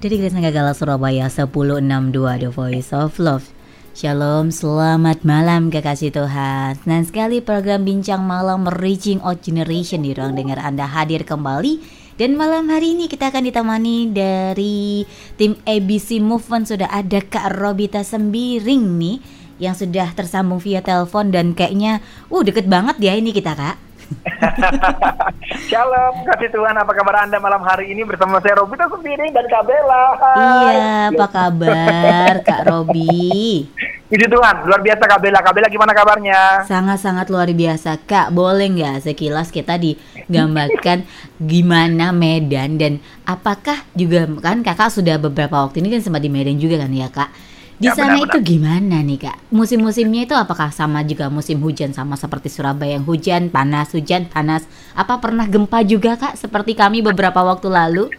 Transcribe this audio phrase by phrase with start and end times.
[0.00, 1.28] Dari Gereja Gagala Surabaya.
[1.28, 3.44] 1062 The Voice of Love.
[3.92, 6.80] Shalom, selamat malam kekasih Tuhan.
[6.80, 11.84] Senang sekali program Bincang Malam Reaching Out Generation di ruang dengar Anda hadir kembali.
[12.16, 15.04] Dan malam hari ini kita akan ditemani dari
[15.36, 19.16] tim ABC Movement Sudah ada Kak Robita Sembiring nih
[19.60, 21.28] Yang sudah tersambung via telepon.
[21.28, 22.00] Dan kayaknya
[22.32, 23.89] Uh deket banget ya ini kita kak
[25.70, 26.74] Shalom, kasih Tuhan.
[26.76, 30.04] Apa kabar Anda malam hari ini bersama saya Robita sendiri dan Kak Bella.
[30.36, 33.66] Iya, apa kabar Kak Robi?
[34.10, 35.38] Puji Tuhan, luar biasa Kak Bella.
[35.38, 36.66] Kak Bella gimana kabarnya?
[36.66, 38.34] Sangat-sangat luar biasa Kak.
[38.34, 41.06] Boleh nggak sekilas kita digambarkan
[41.38, 46.58] gimana Medan dan apakah juga kan Kakak sudah beberapa waktu ini kan sempat di Medan
[46.58, 47.49] juga kan ya Kak?
[47.80, 49.48] Di ya, sana benar, itu gimana nih kak?
[49.48, 54.68] Musim-musimnya itu apakah sama juga musim hujan sama seperti Surabaya yang hujan, panas, hujan, panas?
[54.92, 58.12] Apa pernah gempa juga kak seperti kami beberapa waktu lalu?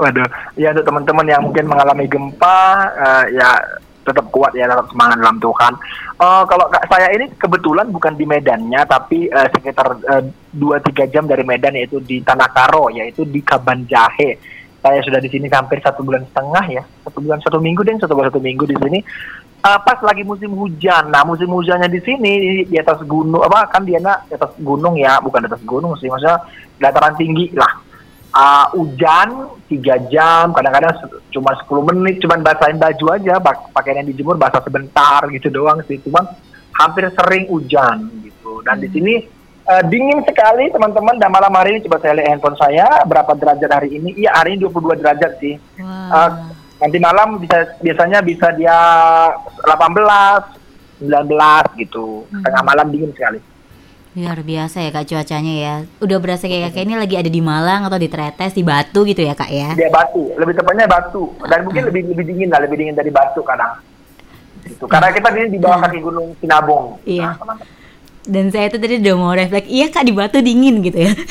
[0.00, 0.24] Waduh,
[0.56, 2.56] ya untuk teman-teman yang mungkin mengalami gempa,
[2.96, 3.60] uh, ya
[4.00, 5.72] tetap kuat ya, tetap semangat dalam Tuhan.
[6.16, 10.00] Uh, kalau kak saya ini kebetulan bukan di Medannya, tapi uh, sekitar
[10.56, 14.40] dua uh, tiga jam dari Medan yaitu di Tanah Karo, yaitu di Kaban Jahe
[14.80, 16.82] saya sudah di sini hampir satu bulan setengah ya.
[17.04, 18.98] Satu bulan satu minggu deh satu bulan satu minggu di sini.
[19.60, 21.12] Uh, pas lagi musim hujan.
[21.12, 25.20] Nah musim hujannya di sini di, atas gunung apa kan dia di atas gunung ya.
[25.20, 26.40] Bukan di atas gunung sih maksudnya
[26.80, 27.72] dataran tinggi lah.
[28.30, 30.94] Uh, hujan tiga jam kadang-kadang
[31.34, 33.42] cuma 10 menit cuma basahin baju aja
[33.74, 36.00] pakaian yang dijemur basah sebentar gitu doang sih.
[36.00, 36.24] Cuman
[36.72, 38.64] hampir sering hujan gitu.
[38.64, 38.84] Dan hmm.
[38.86, 39.14] di sini
[39.70, 43.70] Uh, dingin sekali teman-teman dan malam hari ini coba saya lihat handphone saya berapa derajat
[43.70, 44.18] hari ini.
[44.18, 45.62] Iya hari ini 22 derajat sih.
[45.78, 46.10] Wow.
[46.10, 46.30] Uh,
[46.82, 48.74] nanti malam bisa biasanya bisa dia
[49.62, 52.26] 18, 19 gitu.
[52.26, 52.42] Hmm.
[52.42, 53.38] Tengah malam dingin sekali.
[54.18, 55.74] Luar biasa ya kak cuacanya ya.
[56.02, 59.22] Udah berasa kayak kakek ini lagi ada di Malang atau di Tretes di Batu gitu
[59.22, 59.78] ya kak ya?
[59.78, 61.30] Dia Batu, lebih tepatnya Batu.
[61.46, 61.90] Dan mungkin hmm.
[61.94, 63.78] lebih lebih dingin lah, lebih dingin dari Batu kadang.
[64.66, 64.82] Gitu.
[64.90, 65.86] Karena kita di bawah hmm.
[65.86, 66.98] kaki Gunung Sinabung.
[67.06, 67.38] Iya.
[67.38, 67.78] Nah,
[68.28, 71.12] dan saya tuh tadi udah mau refleks iya kak di batu dingin gitu ya.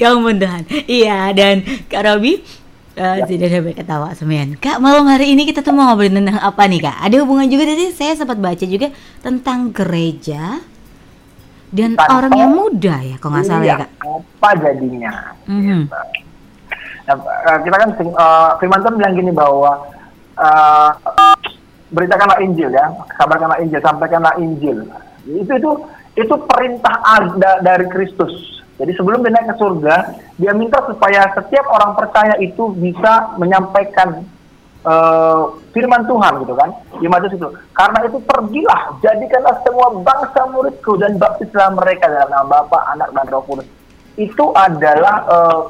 [0.00, 0.64] Ya ampun Tuhan.
[0.88, 2.40] Iya dan kak Robi
[2.96, 3.26] uh, ya.
[3.26, 6.96] sampai ketawa semuanya kak malam hari ini kita tuh mau ngobrolin tentang apa nih kak?
[7.04, 8.88] Ada hubungan juga tadi saya sempat baca juga
[9.20, 10.58] tentang gereja
[11.70, 13.90] dan Tanpa, orang yang muda ya kalau nggak salah ya kak?
[14.02, 15.12] apa jadinya?
[15.46, 15.80] Mm -hmm.
[17.06, 19.72] nah, kita kan uh, Firman Tuhan bilang gini bahwa
[20.34, 20.90] uh,
[21.90, 22.86] beritakanlah Injil ya,
[23.18, 24.86] kabarkanlah Injil, sampaikanlah Injil.
[25.26, 25.70] Itu itu
[26.18, 27.02] itu perintah
[27.62, 28.62] dari Kristus.
[28.80, 29.96] Jadi sebelum dia naik ke surga,
[30.40, 34.24] dia minta supaya setiap orang percaya itu bisa menyampaikan
[34.88, 36.72] uh, firman Tuhan gitu kan.
[36.96, 37.48] Di Matius itu.
[37.76, 43.28] Karena itu pergilah, jadikanlah semua bangsa muridku dan baptislah mereka dalam nama Bapa, Anak dan
[43.28, 43.68] Roh Kudus.
[44.16, 45.60] Itu adalah uh,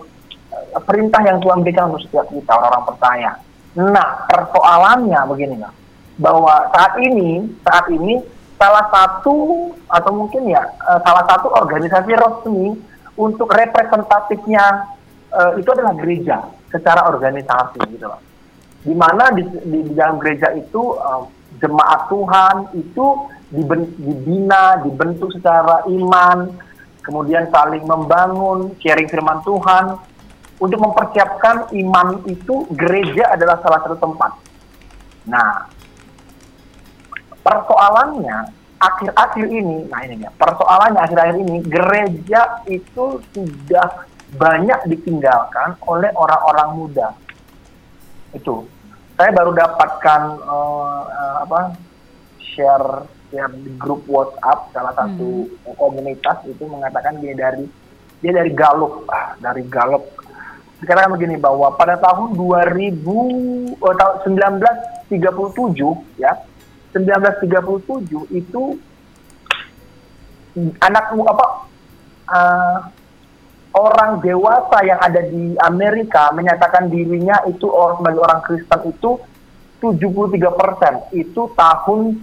[0.87, 3.31] perintah yang Tuhan berikan untuk setiap kita orang-orang percaya.
[3.75, 5.80] Nah, persoalannya begini, nah
[6.21, 8.21] bahwa saat ini saat ini
[8.61, 12.77] salah satu atau mungkin ya uh, salah satu organisasi resmi
[13.17, 14.85] untuk representatifnya
[15.33, 18.21] uh, itu adalah gereja secara organisasi gitu loh.
[18.81, 21.25] Di mana di, di, di dalam gereja itu uh,
[21.61, 23.07] jemaat Tuhan itu
[23.53, 26.53] diben, dibina, dibentuk secara iman,
[27.05, 29.99] kemudian saling membangun, sharing firman Tuhan
[30.61, 34.33] untuk mempersiapkan iman itu gereja adalah salah satu tempat.
[35.29, 35.69] Nah,
[37.41, 38.39] persoalannya
[38.81, 44.09] akhir-akhir ini, nah ini ya, persoalannya akhir-akhir ini gereja itu sudah
[44.41, 47.09] banyak ditinggalkan oleh orang-orang muda.
[48.33, 48.65] Itu,
[49.21, 51.77] saya baru dapatkan uh, uh, apa
[52.41, 55.77] share share di grup WhatsApp salah satu hmm.
[55.77, 57.69] komunitas itu mengatakan dia dari
[58.21, 60.05] dia dari Galup, ah, dari Galup.
[60.81, 64.17] Sekarang begini bahwa pada tahun 2000 oh, tahun
[65.09, 66.33] 1937 ya
[66.93, 68.63] 1937 itu
[70.83, 71.47] anak apa
[72.27, 72.79] uh,
[73.79, 79.11] orang dewasa yang ada di Amerika menyatakan dirinya itu orang sebagai orang Kristen itu
[79.81, 80.95] 73 persen.
[81.15, 82.19] Itu tahun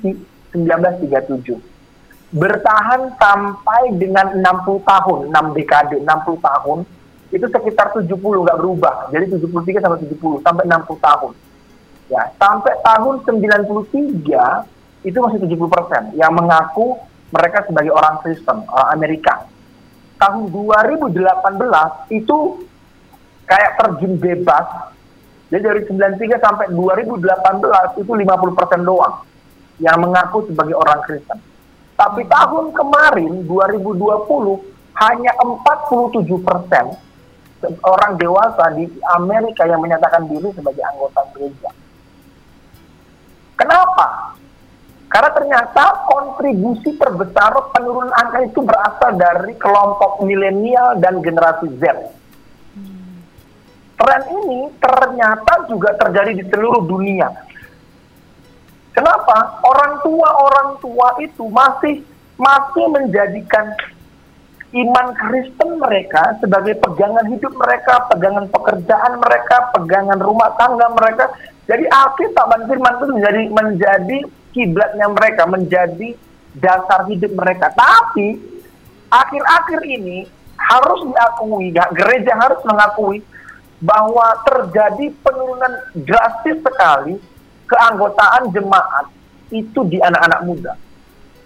[0.51, 1.77] 1937
[2.27, 6.83] bertahan sampai dengan 60 tahun 6 dekade 60 tahun
[7.31, 9.07] itu sekitar 70 nggak berubah.
[9.15, 11.31] Jadi 73 sampai 70 sampai 60 tahun
[12.07, 13.67] Ya, sampai tahun 93
[15.03, 16.95] itu masih 70 persen yang mengaku
[17.35, 19.43] mereka sebagai orang Kristen, orang Amerika.
[20.15, 22.37] Tahun 2018 itu
[23.43, 24.67] kayak terjun bebas.
[25.47, 29.23] Jadi dari 93 sampai 2018 itu 50 persen doang
[29.79, 31.39] yang mengaku sebagai orang Kristen.
[31.95, 33.97] Tapi tahun kemarin 2020
[34.97, 36.85] hanya 47 persen
[37.81, 38.85] orang dewasa di
[39.17, 41.69] Amerika yang menyatakan diri sebagai anggota gereja.
[43.57, 44.37] Kenapa?
[45.07, 51.83] Karena ternyata kontribusi terbesar penurunan angka itu berasal dari kelompok milenial dan generasi Z.
[53.97, 57.33] Tren ini ternyata juga terjadi di seluruh dunia.
[58.93, 59.57] Kenapa?
[59.65, 62.05] Orang tua-orang tua itu masih
[62.37, 63.73] masih menjadikan
[64.73, 71.31] iman Kristen mereka sebagai pegangan hidup mereka, pegangan pekerjaan mereka, pegangan rumah tangga mereka.
[71.67, 74.17] Jadi Alkitab dan firman itu menjadi menjadi
[74.55, 76.09] kiblatnya mereka, menjadi
[76.55, 77.69] dasar hidup mereka.
[77.75, 78.39] Tapi
[79.11, 80.25] akhir-akhir ini
[80.57, 83.19] harus diakui, gereja harus mengakui
[83.77, 87.21] bahwa terjadi penurunan drastis sekali
[87.69, 89.05] keanggotaan jemaat
[89.53, 90.73] itu di anak-anak muda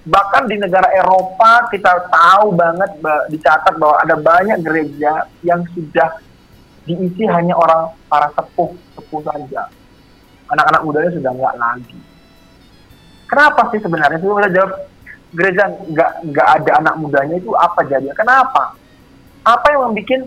[0.01, 2.89] bahkan di negara Eropa kita tahu banget
[3.29, 6.17] dicatat bahwa ada banyak gereja yang sudah
[6.89, 9.69] diisi hanya orang para sepuh sepuh saja
[10.51, 11.99] anak-anak mudanya sudah nggak lagi.
[13.27, 14.19] Kenapa sih sebenarnya?
[14.19, 14.71] Sih jawab
[15.31, 18.11] gereja nggak nggak ada anak mudanya itu apa jadi?
[18.11, 18.75] Kenapa?
[19.47, 20.21] Apa yang membuat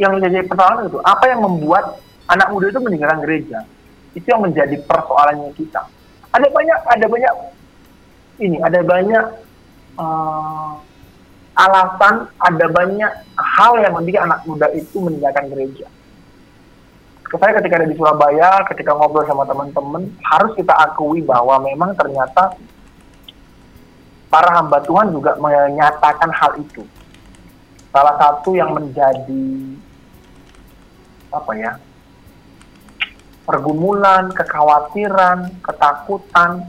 [0.00, 0.98] yang menjadi persoalan itu?
[1.04, 2.00] Apa yang membuat
[2.32, 3.58] anak muda itu meninggalkan gereja?
[4.16, 5.84] Itu yang menjadi persoalannya kita.
[6.32, 7.34] Ada banyak ada banyak
[8.40, 9.24] ini ada banyak
[10.00, 10.72] uh,
[11.52, 15.86] alasan, ada banyak hal yang membuat anak muda itu meninggalkan gereja.
[17.32, 22.52] Saya ketika ada di Surabaya, ketika ngobrol sama teman-teman, harus kita akui bahwa memang ternyata
[24.28, 26.84] para hamba Tuhan juga menyatakan hal itu.
[27.88, 29.48] Salah satu yang menjadi
[31.32, 31.72] apa ya
[33.48, 36.68] pergumulan, kekhawatiran, ketakutan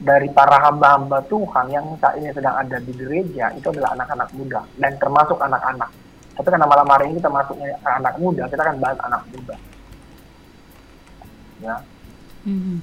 [0.00, 4.60] dari para hamba-hamba Tuhan yang saat ini sedang ada di gereja itu adalah anak-anak muda
[4.80, 5.90] dan termasuk anak-anak.
[6.36, 9.54] Tapi karena malam hari ini kita masuknya anak muda, kita akan bahas anak muda.
[11.60, 11.76] Ya.
[12.44, 12.80] Hmm.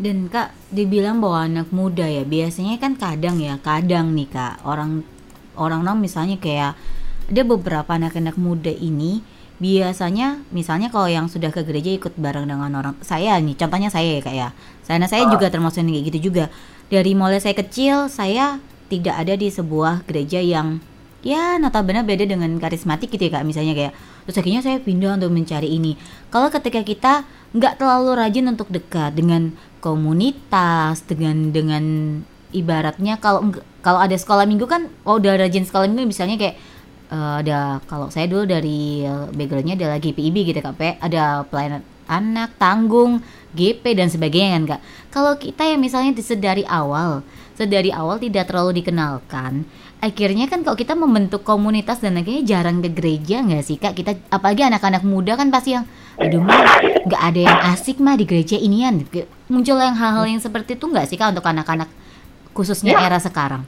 [0.00, 5.04] Dan kak dibilang bahwa anak muda ya biasanya kan kadang ya kadang nih kak orang
[5.60, 6.72] orang orang misalnya kayak
[7.28, 9.20] ada beberapa anak-anak muda ini
[9.60, 14.16] biasanya misalnya kalau yang sudah ke gereja ikut bareng dengan orang saya nih contohnya saya
[14.16, 14.48] ya kak ya
[14.80, 15.30] saya saya uh.
[15.36, 16.44] juga termasuk yang kayak gitu juga
[16.88, 18.56] dari mulai saya kecil saya
[18.88, 20.80] tidak ada di sebuah gereja yang
[21.20, 23.92] ya notabene beda dengan karismatik gitu ya kak misalnya kayak
[24.24, 25.96] terus akhirnya saya pindah untuk mencari ini.
[26.32, 27.12] Kalau ketika kita
[27.52, 29.52] nggak terlalu rajin untuk dekat dengan
[29.82, 31.84] komunitas dengan dengan
[32.54, 33.50] ibaratnya kalau
[33.80, 36.56] kalau ada sekolah minggu kan oh udah rajin sekolah minggu misalnya kayak
[37.10, 41.42] uh, ada kalau saya dulu dari uh, backgroundnya ada lagi PIB gitu kak P ada
[41.46, 43.22] pelayanan anak tanggung
[43.54, 44.80] GP dan sebagainya kan kak.
[45.10, 47.22] Kalau kita yang misalnya disedari awal
[47.60, 49.68] sedari awal tidak terlalu dikenalkan
[50.00, 53.92] akhirnya kan kalau kita membentuk komunitas dan akhirnya jarang ke gereja nggak sih kak?
[53.92, 55.84] Kita apalagi anak-anak muda kan pasti yang
[56.16, 56.60] aduh mah
[57.04, 59.04] nggak ada yang asik mah di gereja inian.
[59.52, 61.88] Muncul yang hal-hal yang seperti itu nggak sih kak untuk anak-anak
[62.56, 63.06] khususnya ya.
[63.06, 63.62] era sekarang?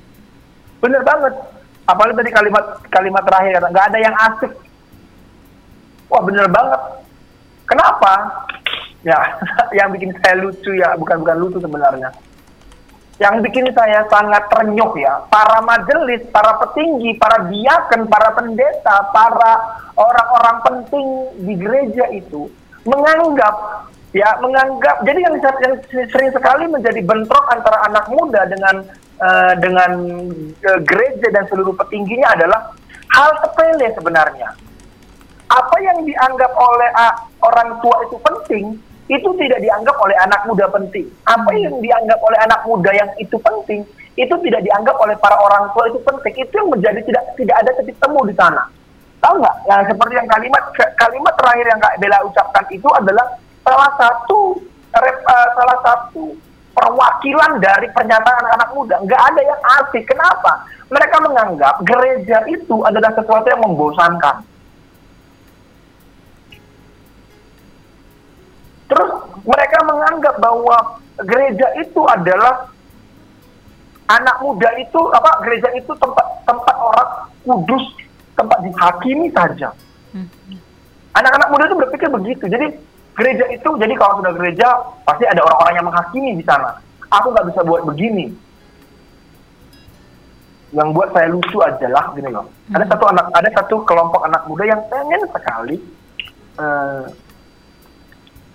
[0.80, 1.36] Bener banget.
[1.84, 4.52] Apalagi tadi kalimat kalimat terakhir nggak ada yang asik.
[6.08, 6.80] Wah bener banget.
[7.68, 8.12] Kenapa?
[9.04, 9.20] Ya
[9.78, 12.08] yang bikin saya lucu ya bukan bukan lucu sebenarnya
[13.22, 19.52] yang bikin saya sangat terenyuh ya para majelis para petinggi para diaken para pendeta para
[19.94, 21.06] orang-orang penting
[21.46, 22.50] di gereja itu
[22.82, 25.74] menganggap ya menganggap jadi yang, yang
[26.10, 28.82] sering sekali menjadi bentrok antara anak muda dengan
[29.22, 29.90] uh, dengan
[30.66, 32.74] uh, gereja dan seluruh petingginya adalah
[33.12, 34.50] hal sepele sebenarnya.
[35.52, 38.64] Apa yang dianggap oleh uh, orang tua itu penting,
[39.10, 41.06] itu tidak dianggap oleh anak muda penting.
[41.26, 41.62] Apa hmm.
[41.62, 43.82] yang dianggap oleh anak muda yang itu penting,
[44.14, 46.34] itu tidak dianggap oleh para orang tua itu penting.
[46.46, 48.62] Itu yang menjadi tidak tidak ada titik temu di sana.
[49.22, 49.56] Tahu nggak?
[49.70, 50.64] Yang seperti yang kalimat
[50.98, 53.26] kalimat terakhir yang Kak Bella ucapkan itu adalah
[53.62, 54.58] salah satu
[54.98, 56.24] rep, uh, salah satu
[56.72, 58.96] perwakilan dari pernyataan anak-anak muda.
[59.06, 60.04] Nggak ada yang asik.
[60.08, 60.66] Kenapa?
[60.92, 64.44] Mereka menganggap gereja itu adalah sesuatu yang membosankan.
[68.92, 69.10] Terus
[69.48, 70.76] mereka menganggap bahwa
[71.24, 72.68] gereja itu adalah
[74.12, 77.84] anak muda itu apa gereja itu tempat tempat orang kudus
[78.36, 79.72] tempat dihakimi saja.
[80.12, 80.28] Hmm.
[81.16, 82.44] Anak-anak muda itu berpikir begitu.
[82.52, 82.76] Jadi
[83.16, 84.68] gereja itu jadi kalau sudah gereja
[85.04, 86.80] pasti ada orang-orang yang menghakimi di sana
[87.12, 88.32] aku nggak bisa buat begini
[90.72, 92.76] yang buat saya lucu adalah gini loh hmm.
[92.80, 95.76] ada satu anak ada satu kelompok anak muda yang pengen sekali
[96.56, 97.04] uh,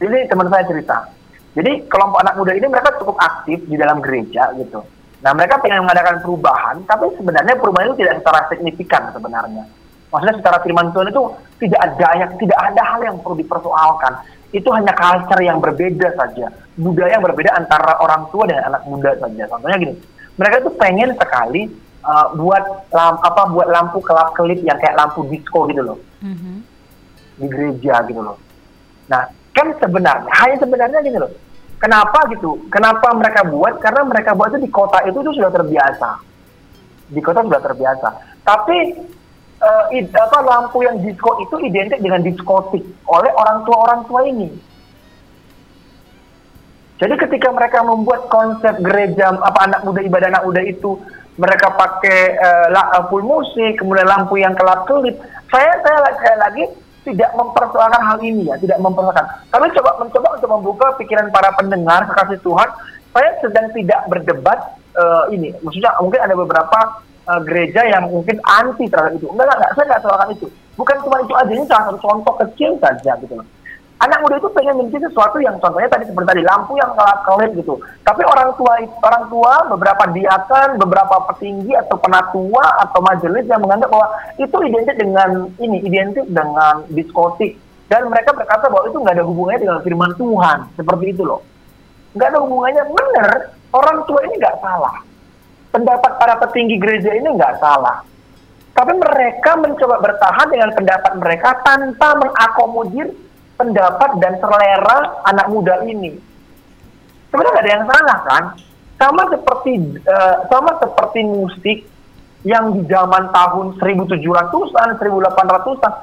[0.01, 0.97] ini teman saya cerita
[1.57, 4.81] jadi kelompok anak muda ini mereka cukup aktif di dalam gereja gitu
[5.21, 9.65] nah mereka pengen mengadakan perubahan tapi sebenarnya perubahan itu tidak secara signifikan sebenarnya
[10.07, 11.23] Maksudnya secara firman Tuhan itu
[11.67, 14.13] tidak ada yang tidak ada hal yang perlu dipersoalkan.
[14.55, 16.47] Itu hanya culture yang berbeda saja,
[16.79, 19.43] budaya yang berbeda antara orang tua dan anak muda saja.
[19.51, 19.93] Contohnya gini,
[20.39, 21.67] mereka itu pengen sekali
[22.07, 26.55] uh, buat lamp, apa buat lampu kelap kelip yang kayak lampu disco gitu loh, mm-hmm.
[27.43, 28.39] di gereja gitu loh.
[29.11, 29.27] Nah,
[29.57, 31.33] kan sebenarnya hanya sebenarnya gini loh.
[31.77, 32.61] Kenapa gitu?
[32.73, 33.77] Kenapa mereka buat?
[33.81, 36.09] Karena mereka buat itu di kota itu, itu sudah terbiasa.
[37.09, 38.09] Di kota sudah terbiasa.
[38.41, 38.77] Tapi
[39.61, 44.21] uh, id, apa lampu yang disco itu identik dengan diskotik oleh orang tua orang tua
[44.25, 44.49] ini.
[46.97, 50.97] Jadi ketika mereka membuat konsep gereja apa anak muda ibadah anak muda itu
[51.37, 55.13] mereka pakai uh, full musik, kemudian lampu yang kelap kelip.
[55.53, 56.63] Saya saya sekali lagi
[57.07, 59.23] tidak mempersoalkan hal ini ya, tidak mempersoalkan.
[59.47, 62.69] Kami coba mencoba untuk membuka pikiran para pendengar kekasih Tuhan.
[63.15, 64.59] Saya sedang tidak berdebat
[64.99, 65.55] uh, ini.
[65.63, 66.79] Maksudnya mungkin ada beberapa
[67.31, 69.31] uh, gereja yang mungkin anti terhadap itu.
[69.31, 70.47] Enggak, enggak, saya nggak soalkan itu.
[70.75, 73.47] Bukan cuma itu aja, ini salah satu contoh kecil saja gitu loh.
[73.97, 77.51] Anak muda itu pengen memiliki sesuatu yang contohnya tadi seperti tadi lampu yang kelap kelip
[77.57, 77.81] gitu.
[78.05, 83.89] Tapi orang tua orang tua beberapa diakan, beberapa petinggi atau penatua atau majelis yang menganggap
[83.89, 87.57] bahwa itu identik dengan ini identik dengan diskotik
[87.89, 91.41] dan mereka berkata bahwa itu nggak ada hubungannya dengan firman Tuhan seperti itu loh.
[92.13, 93.29] Nggak ada hubungannya benar.
[93.73, 95.07] Orang tua ini nggak salah
[95.77, 98.01] pendapat para petinggi gereja ini nggak salah.
[98.73, 103.09] Tapi mereka mencoba bertahan dengan pendapat mereka tanpa mengakomodir
[103.57, 106.13] pendapat dan selera anak muda ini.
[107.33, 108.43] Sebenarnya nggak ada yang salah kan?
[108.97, 109.73] Sama seperti
[110.05, 111.77] uh, sama seperti musik
[112.45, 115.93] yang di zaman tahun 1700-an, 1800-an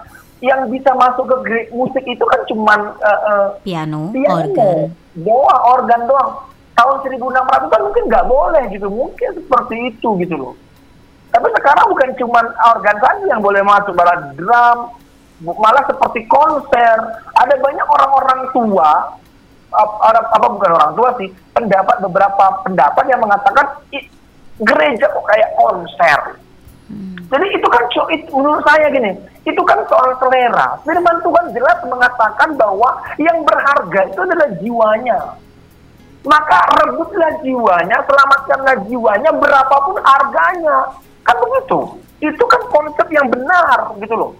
[0.44, 4.76] yang bisa masuk ke musik itu kan cuman uh, uh, piano, piano, organ,
[5.16, 6.30] doang, organ doang.
[6.74, 8.90] Tahun 1600 kan mungkin nggak boleh gitu.
[8.90, 10.54] Mungkin seperti itu gitu loh.
[11.30, 12.42] Tapi sekarang bukan cuma
[12.74, 14.78] organ saja yang boleh masuk malah drum
[15.44, 16.96] malah seperti konser
[17.36, 18.90] ada banyak orang-orang tua
[19.74, 23.66] apa, apa bukan orang tua sih pendapat beberapa pendapat yang mengatakan
[24.62, 26.18] gereja kok kayak konser
[26.88, 27.28] hmm.
[27.28, 27.84] jadi itu kan
[28.14, 29.12] itu, menurut saya gini
[29.44, 35.18] itu kan soal selera firman Tuhan jelas mengatakan bahwa yang berharga itu adalah jiwanya
[36.24, 40.88] maka rebutlah jiwanya, selamatkanlah jiwanya berapapun harganya.
[41.20, 42.00] Kan begitu.
[42.24, 44.32] Itu kan konsep yang benar gitu loh.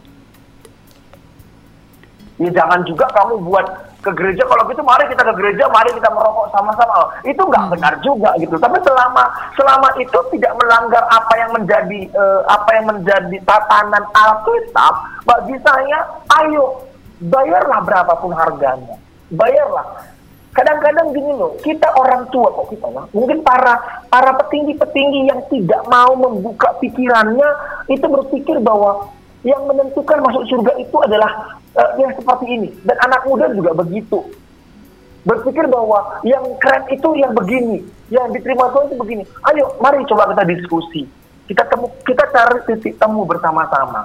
[2.45, 3.65] Ya jangan juga kamu buat
[4.05, 4.45] ke gereja.
[4.45, 7.09] Kalau gitu mari kita ke gereja mari kita merokok sama-sama.
[7.25, 7.73] Itu nggak hmm.
[7.73, 8.61] benar juga gitu.
[8.61, 9.25] Tapi selama
[9.57, 16.05] selama itu tidak melanggar apa yang menjadi uh, apa yang menjadi tatanan Alkitab bagi saya
[16.45, 16.85] ayo
[17.33, 19.01] bayarlah berapapun harganya.
[19.33, 20.13] Bayarlah.
[20.55, 23.75] Kadang-kadang gini loh, kita orang tua kok kita ya, mungkin para
[24.07, 27.49] para petinggi-petinggi yang tidak mau membuka pikirannya
[27.91, 29.11] itu berpikir bahwa
[29.43, 34.25] yang menentukan masuk surga itu adalah uh, yang seperti ini dan anak muda juga begitu
[35.25, 37.81] berpikir bahwa yang keren itu yang begini,
[38.13, 39.25] yang diterima Tuhan itu begini.
[39.49, 41.09] Ayo, mari coba kita diskusi.
[41.49, 44.05] Kita temu, kita cari titik temu bersama-sama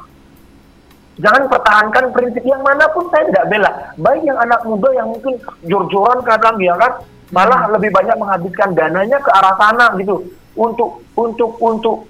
[1.19, 3.71] Jangan pertahankan prinsip yang mana pun saya tidak bela.
[3.99, 5.35] Baik yang anak muda yang mungkin
[5.67, 7.03] jor-joran kadang ya kan,
[7.35, 7.75] malah hmm.
[7.75, 10.23] lebih banyak menghabiskan dananya ke arah sana gitu
[10.55, 12.07] untuk untuk untuk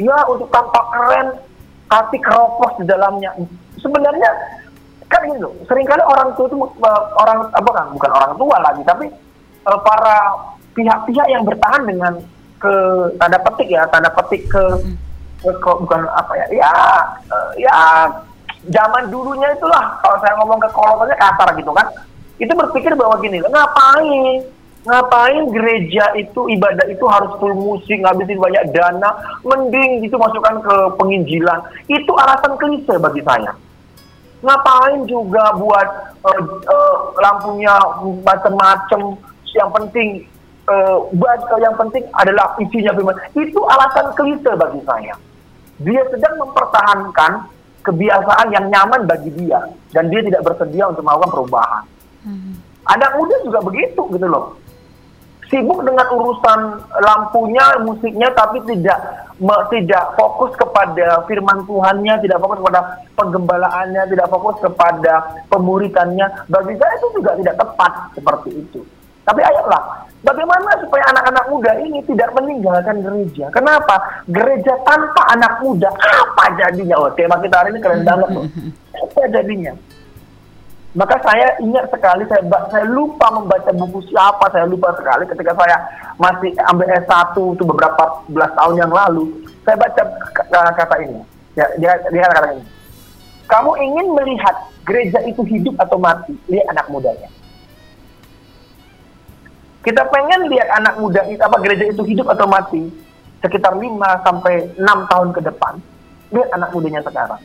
[0.00, 1.28] ya untuk tampak keren
[1.92, 3.30] kasih keropos di dalamnya.
[3.78, 4.30] Sebenarnya
[5.08, 8.82] kan gitu, sering kali orang tua itu eh, orang apa kan bukan orang tua lagi,
[8.84, 9.06] tapi
[9.64, 10.16] uh, para
[10.76, 12.12] pihak-pihak yang bertahan dengan
[12.60, 12.74] ke
[13.16, 15.08] tanda petik ya tanda petik ke hmm
[15.38, 16.72] kok bukan apa ya ya
[17.30, 17.76] uh, ya
[18.66, 21.86] zaman dulunya itulah kalau saya ngomong ke kolonnya kasar gitu kan.
[22.38, 24.42] Itu berpikir bahwa gini ngapain
[24.82, 29.10] ngapain gereja itu ibadah itu harus full musik ngabisin banyak dana
[29.46, 31.62] mending itu masukkan ke penginjilan.
[31.86, 33.54] Itu alasan klise bagi saya
[34.42, 35.88] ngapain juga buat
[36.22, 37.74] uh, uh, lampunya
[38.22, 39.18] macam-macam
[39.54, 40.22] yang penting
[40.70, 40.98] uh,
[41.58, 45.14] yang penting adalah isinya firman itu alasan klise bagi saya
[45.78, 47.32] dia sedang mempertahankan
[47.86, 49.62] kebiasaan yang nyaman bagi dia
[49.94, 51.84] dan dia tidak bersedia untuk melakukan perubahan.
[52.26, 52.54] Hmm.
[52.88, 54.58] Anak muda juga begitu gitu loh.
[55.48, 56.60] Sibuk dengan urusan
[57.00, 59.00] lampunya, musiknya, tapi tidak
[59.40, 62.82] me, tidak fokus kepada firman Tuhannya, tidak fokus kepada
[63.16, 66.26] penggembalaannya, tidak fokus kepada pemuritannya.
[66.52, 68.84] Bagi saya itu juga tidak tepat seperti itu.
[69.24, 73.48] Tapi ayolah, bagaimana supaya anak-anak muda ini tidak meninggalkan gereja?
[73.48, 74.24] Kenapa?
[74.28, 76.96] Gereja tanpa anak muda, apa jadinya?
[77.00, 78.44] Oh, tema kita hari ini keren banget loh.
[79.00, 79.72] Apa jadinya?
[80.98, 82.42] Maka saya ingat sekali, saya,
[82.74, 85.78] saya lupa membaca buku siapa, saya lupa sekali ketika saya
[86.18, 89.30] masih ambil S1 itu beberapa belas tahun yang lalu,
[89.62, 90.02] saya baca
[90.74, 91.22] kata ini.
[91.54, 92.66] Ya, dia, dia kata ini.
[93.46, 96.34] Kamu ingin melihat gereja itu hidup atau mati?
[96.50, 97.30] Lihat anak mudanya.
[99.86, 102.90] Kita pengen lihat anak muda itu apa gereja itu hidup atau mati
[103.38, 103.86] sekitar 5
[104.26, 105.78] sampai 6 tahun ke depan.
[106.34, 107.38] Lihat anak mudanya sekarang.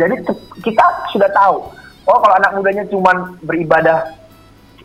[0.00, 0.14] Jadi
[0.64, 1.68] kita sudah tahu,
[2.08, 4.16] oh kalau anak mudanya cuma beribadah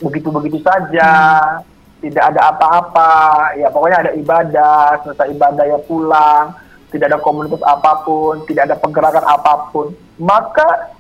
[0.03, 1.07] begitu-begitu saja,
[1.55, 2.03] hmm.
[2.03, 3.11] tidak ada apa-apa,
[3.55, 6.51] ya pokoknya ada ibadah, selesai ibadah ya pulang,
[6.91, 10.91] tidak ada komunitas apa pun, tidak ada pergerakan apa pun, maka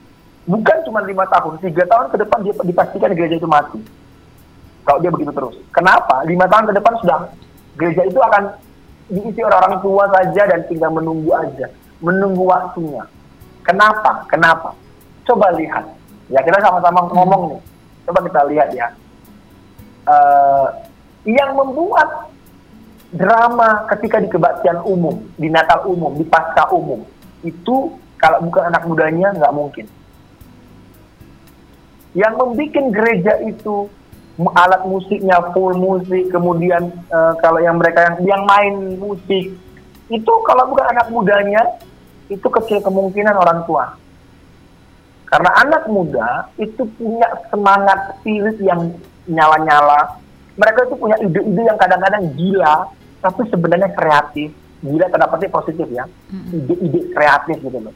[0.47, 3.83] bukan cuma lima tahun, tiga tahun ke depan dia dipastikan gereja itu mati.
[4.85, 5.57] Kalau dia begitu terus.
[5.73, 6.21] Kenapa?
[6.29, 7.17] Lima tahun ke depan sudah
[7.75, 8.53] gereja itu akan
[9.09, 11.67] diisi orang-orang tua saja dan tinggal menunggu aja,
[11.99, 13.03] menunggu waktunya.
[13.65, 14.29] Kenapa?
[14.29, 14.69] Kenapa?
[15.25, 15.89] Coba lihat.
[16.29, 17.61] Ya kita sama-sama ngomong nih.
[18.05, 18.87] Coba kita lihat ya.
[20.05, 20.69] Uh,
[21.25, 22.29] yang membuat
[23.09, 27.01] drama ketika di kebaktian umum, di Natal umum, di pasca umum,
[27.41, 29.85] itu kalau bukan anak mudanya nggak mungkin.
[32.13, 33.89] Yang membuat gereja itu
[34.37, 39.57] alat musiknya full musik, kemudian uh, kalau yang mereka yang yang main musik
[40.05, 41.65] itu kalau bukan anak mudanya
[42.29, 43.93] itu kecil kemungkinan orang tua.
[45.25, 48.93] Karena anak muda itu punya semangat spirit yang
[49.25, 50.21] nyala-nyala.
[50.55, 52.87] Mereka itu punya ide-ide yang kadang-kadang gila,
[53.19, 54.53] tapi sebenarnya kreatif.
[54.85, 56.05] Gila tanda petik positif ya.
[56.53, 57.93] Ide-ide kreatif gitu loh.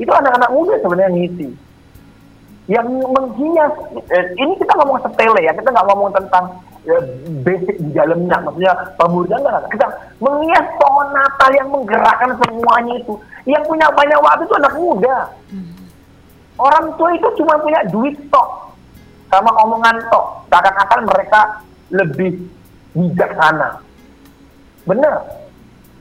[0.00, 1.67] Itu anak-anak muda sebenarnya ngisi.
[2.68, 3.72] Yang menghias,
[4.12, 6.52] eh, ini kita ngomong sepele ya, kita nggak ngomong tentang
[6.84, 7.00] ya,
[7.40, 9.86] basic di dalamnya, maksudnya pemuda enggak, kita
[10.20, 13.14] menghias pohon Natal yang menggerakkan semuanya itu.
[13.48, 15.16] Yang punya banyak waktu itu anak muda.
[15.48, 15.72] Hmm.
[16.60, 18.76] Orang tua itu cuma punya duit tok
[19.32, 20.26] sama omongan tok.
[20.52, 21.40] Seakan-akan mereka
[21.88, 22.36] lebih
[22.92, 23.80] bijaksana.
[24.84, 25.14] Benar.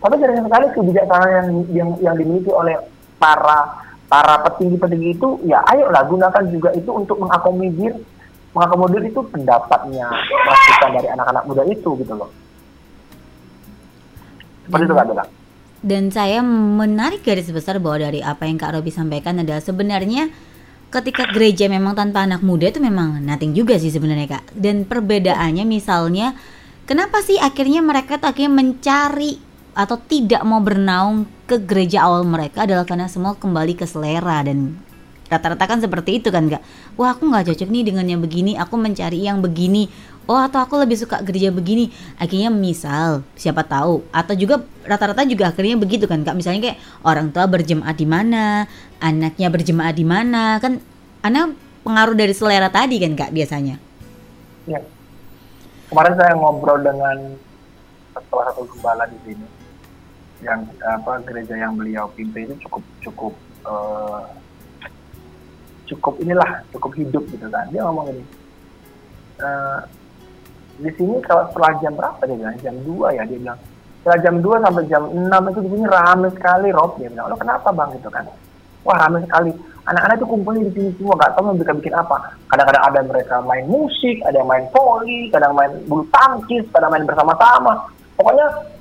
[0.03, 2.75] Tapi sering sekali kebijaksanaan yang yang yang dimiliki oleh
[3.17, 7.95] para para petinggi-petinggi itu ya ayolah gunakan juga itu untuk mengakomodir.
[8.55, 10.07] Mengakomodir itu pendapatnya
[10.47, 12.31] masukan dari anak-anak muda itu gitu loh.
[14.65, 15.29] Seperti itu Kak
[15.85, 20.27] dan saya menarik garis besar bahwa dari apa yang Kak Robi sampaikan adalah sebenarnya
[20.89, 24.57] ketika gereja memang tanpa anak muda itu memang nothing juga sih sebenarnya Kak.
[24.57, 26.33] Dan perbedaannya misalnya
[26.89, 29.37] kenapa sih akhirnya mereka tuh akhirnya mencari
[29.77, 34.73] atau tidak mau bernaung ke gereja awal mereka adalah karena semua kembali ke selera dan
[35.29, 36.63] rata-rata kan seperti itu kan nggak
[36.97, 39.85] wah aku nggak cocok nih dengan yang begini aku mencari yang begini.
[40.27, 41.87] Oh atau aku lebih suka gereja begini.
[42.19, 44.03] Akhirnya misal siapa tahu.
[44.11, 46.35] Atau juga rata-rata juga akhirnya begitu kan kak?
[46.35, 48.67] Misalnya kayak orang tua berjemaat di mana
[48.99, 50.83] anaknya berjemaat di mana kan
[51.23, 51.55] anak
[51.87, 53.79] pengaruh dari selera tadi kan kak biasanya.
[54.67, 54.83] Ya.
[55.87, 57.39] Kemarin saya ngobrol dengan
[58.27, 59.56] salah satu gembala di sini
[60.45, 63.33] yang apa gereja yang beliau pimpin itu cukup cukup
[63.65, 64.21] uh,
[65.87, 67.65] cukup inilah cukup hidup gitu kan.
[67.73, 68.23] Dia ngomong ini
[69.41, 69.81] uh,
[70.77, 72.57] di sini kalau setelah jam berapa dia bilang?
[72.61, 73.59] Jam 2 ya dia bilang.
[74.05, 76.91] Setelah jam 2 sampai jam 6 itu di sini ramai sekali Rob.
[77.01, 77.89] Dia bilang lo kenapa bang?
[77.97, 78.25] Gitu kan.
[78.85, 79.51] Wah ramai sekali.
[79.87, 82.35] Anak-anak itu kumpulnya di sini semua gak tahu mau bikin bikin apa.
[82.51, 87.07] Kadang-kadang ada mereka main musik ada yang main poli kadang main bulu tangkis kadang main
[87.07, 87.87] bersama-sama.
[88.19, 88.76] Pokoknya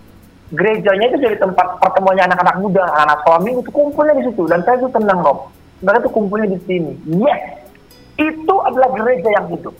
[0.54, 4.78] gerejanya itu jadi tempat pertemuannya anak-anak muda anak-anak suami itu kumpulnya di situ dan saya
[4.78, 5.50] itu tenang Rob
[5.84, 6.92] mereka tuh kumpulnya di sini.
[7.20, 7.40] Yes,
[8.16, 9.76] itu adalah gereja yang hidup.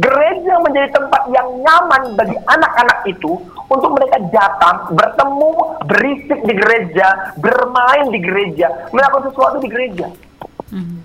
[0.00, 3.36] Gereja menjadi tempat yang nyaman bagi anak-anak itu
[3.68, 5.50] untuk mereka datang, bertemu,
[5.84, 10.08] berisik di gereja, bermain di gereja, melakukan sesuatu di gereja.
[10.72, 11.04] Hmm.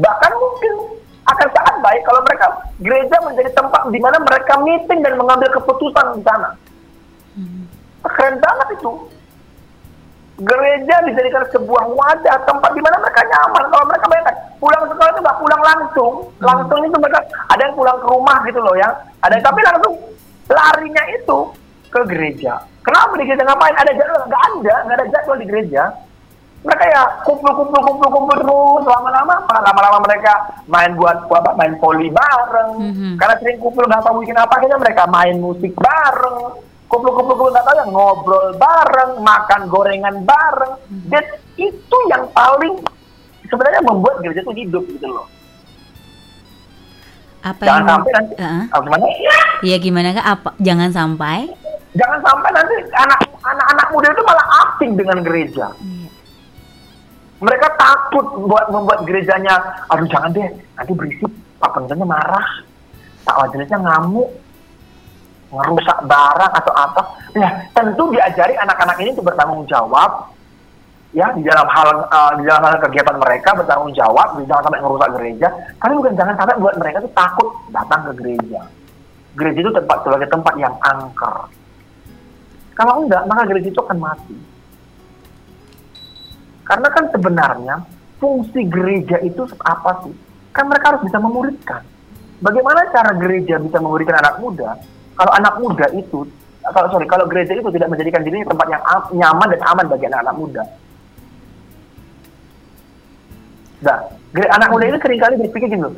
[0.00, 0.74] Bahkan mungkin
[1.30, 2.46] akan sangat baik kalau mereka
[2.82, 6.50] gereja menjadi tempat di mana mereka meeting dan mengambil keputusan di sana.
[7.38, 7.64] Hmm.
[8.04, 8.92] Keren banget itu.
[10.40, 13.64] Gereja dijadikan sebuah wadah tempat di mana mereka nyaman.
[13.68, 16.12] Kalau mereka bayangkan pulang sekolah itu nggak pulang langsung.
[16.24, 16.44] Hmm.
[16.48, 17.20] langsung itu mereka
[17.52, 18.88] ada yang pulang ke rumah gitu loh ya.
[19.20, 19.94] Ada yang, tapi langsung
[20.48, 21.38] larinya itu
[21.92, 22.52] ke gereja.
[22.80, 23.76] Kenapa di gereja ngapain?
[23.76, 24.22] Ada jadwal?
[24.26, 24.74] Nggak ada.
[24.88, 25.82] Nggak ada jadwal di gereja
[26.60, 32.12] mereka ya kumpul kumpul kumpul kumpul terus lama-lama lama-lama mereka main buat apa main poli
[32.12, 33.12] bareng mm -hmm.
[33.16, 37.76] karena sering kumpul nggak tahu bikin apa akhirnya mereka main musik bareng kumpul-kumpul nggak tahu
[37.78, 41.06] ya ngobrol bareng, makan gorengan bareng, hmm.
[41.06, 42.82] dan itu yang paling
[43.46, 45.26] sebenarnya membuat gereja itu hidup gitu loh.
[47.40, 49.04] Apa jangan yang, sampai nanti, uh, oh, gimana?
[49.64, 50.26] Iya gimana kak?
[50.26, 50.48] Apa?
[50.60, 51.38] Jangan sampai?
[51.96, 52.74] Jangan sampai nanti
[53.40, 55.66] anak-anak muda itu malah asing dengan gereja.
[55.78, 55.99] Hmm.
[57.40, 59.56] Mereka takut buat membuat gerejanya,
[59.88, 60.44] aduh jangan deh,
[60.76, 62.48] nanti berisik, pak pendetanya marah,
[63.24, 64.28] pak majelisnya ngamuk,
[65.48, 67.02] ngerusak barang atau apa.
[67.40, 70.30] Nah, tentu diajari anak-anak ini untuk bertanggung jawab
[71.10, 75.10] ya di dalam hal uh, di dalam hal kegiatan mereka bertanggung jawab, jangan sampai ngerusak
[75.18, 75.48] gereja.
[75.80, 78.60] Tapi bukan jangan sampai buat mereka itu takut datang ke gereja.
[79.34, 81.36] Gereja itu tempat sebagai tempat yang angker.
[82.76, 84.36] Kalau enggak, maka gereja itu akan mati.
[86.70, 87.76] Karena kan sebenarnya
[88.22, 90.14] fungsi gereja itu apa sih?
[90.54, 91.82] Kan mereka harus bisa memuridkan.
[92.38, 94.78] Bagaimana cara gereja bisa memuridkan anak muda?
[95.18, 96.22] Kalau anak muda itu,
[96.62, 98.82] kalau sorry, kalau gereja itu tidak menjadikan dirinya tempat yang
[99.18, 100.62] nyaman dan aman bagi anak-anak muda.
[103.80, 103.98] Nah,
[104.56, 105.96] anak muda ini sering kali berpikir gini loh,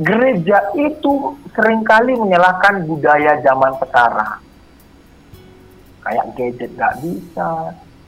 [0.00, 1.12] gereja itu
[1.52, 4.40] sering kali menyalahkan budaya zaman sekarang.
[6.02, 7.50] Kayak gadget nggak bisa,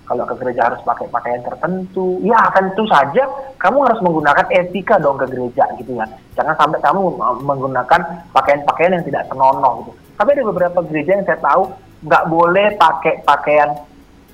[0.07, 2.23] kalau ke gereja harus pakai pakaian tertentu.
[2.23, 3.27] Ya tentu saja
[3.59, 6.07] kamu harus menggunakan etika dong ke gereja gitu ya.
[6.39, 9.93] Jangan sampai kamu menggunakan pakaian-pakaian yang tidak senonoh gitu.
[10.17, 11.63] Tapi ada beberapa gereja yang saya tahu
[12.07, 13.71] nggak boleh pakai pakaian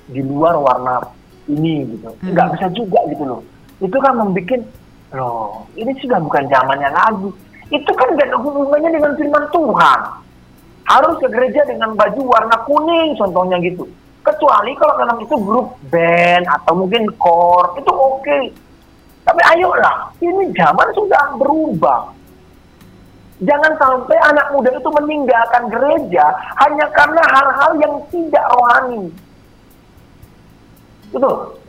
[0.07, 1.01] di luar warna
[1.49, 2.13] ini gitu.
[2.21, 2.31] Hmm.
[2.37, 3.41] Nggak bisa juga gitu loh.
[3.81, 4.61] Itu kan membuat
[5.13, 7.29] loh ini sudah bukan zamannya lagi.
[7.73, 9.99] Itu kan gak ada hubungannya dengan firman Tuhan.
[10.85, 13.87] Harus ke gereja dengan baju warna kuning contohnya gitu
[14.23, 18.23] Kecuali kalau memang itu grup band atau mungkin core, itu oke.
[18.23, 18.43] Okay.
[19.23, 22.11] Tapi ayolah, ini zaman sudah berubah.
[23.43, 26.31] Jangan sampai anak muda itu meninggalkan gereja
[26.63, 29.11] hanya karena hal-hal yang tidak rohani.
[31.11, 31.62] Betul.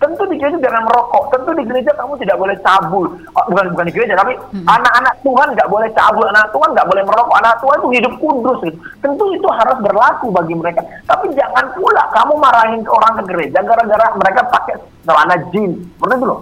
[0.00, 1.28] Tentu di gereja jangan merokok.
[1.28, 3.04] Tentu di gereja kamu tidak boleh cabul.
[3.36, 4.64] Oh, bukan bukan di gereja, tapi hmm.
[4.64, 5.24] anak-anak hmm.
[5.28, 6.24] Tuhan nggak boleh cabul.
[6.32, 7.36] Anak Tuhan nggak boleh merokok.
[7.36, 8.58] Anak Tuhan itu hidup kudus.
[8.64, 8.78] Gitu.
[9.04, 10.80] Tentu itu harus berlaku bagi mereka.
[11.04, 15.76] Tapi jangan pula kamu marahin ke orang ke gereja gara-gara mereka pakai celana jeans.
[16.00, 16.40] Benar itu loh.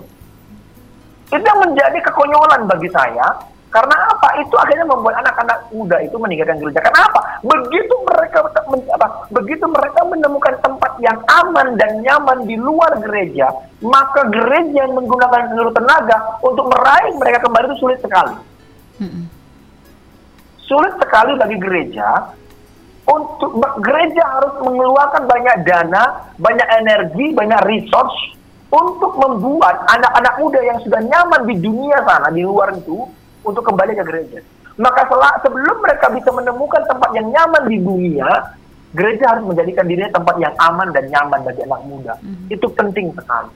[1.29, 3.27] Itu yang menjadi kekonyolan bagi saya
[3.69, 4.29] karena apa?
[4.41, 6.81] Itu akhirnya membuat anak-anak muda itu meninggalkan gereja.
[6.81, 7.21] Kenapa?
[7.45, 8.49] Begitu mereka
[8.97, 9.07] apa?
[9.29, 13.53] Begitu mereka menemukan tempat yang aman dan nyaman di luar gereja,
[13.85, 18.35] maka gereja yang menggunakan seluruh tenaga untuk meraih mereka kembali itu sulit sekali.
[20.65, 22.37] Sulit sekali bagi gereja
[23.09, 28.37] untuk gereja harus mengeluarkan banyak dana, banyak energi, banyak resource
[28.69, 33.09] untuk membuat anak-anak muda yang sudah nyaman di dunia sana, di luar itu,
[33.49, 34.39] untuk kembali ke gereja.
[34.79, 38.31] Maka setelah, sebelum mereka bisa menemukan tempat yang nyaman di dunia,
[38.95, 42.15] gereja harus menjadikan dirinya tempat yang aman dan nyaman bagi anak muda.
[42.21, 42.55] Mm-hmm.
[42.55, 43.53] Itu penting sekali.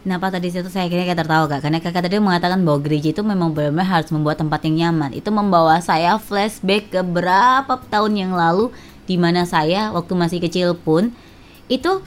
[0.00, 1.60] Kenapa tadi situ saya kira kayak tertawa kak?
[1.60, 5.12] Karena kakak tadi mengatakan bahwa gereja itu memang benar-benar harus membuat tempat yang nyaman.
[5.12, 8.72] Itu membawa saya flashback ke berapa tahun yang lalu,
[9.04, 11.12] di mana saya waktu masih kecil pun
[11.68, 12.00] itu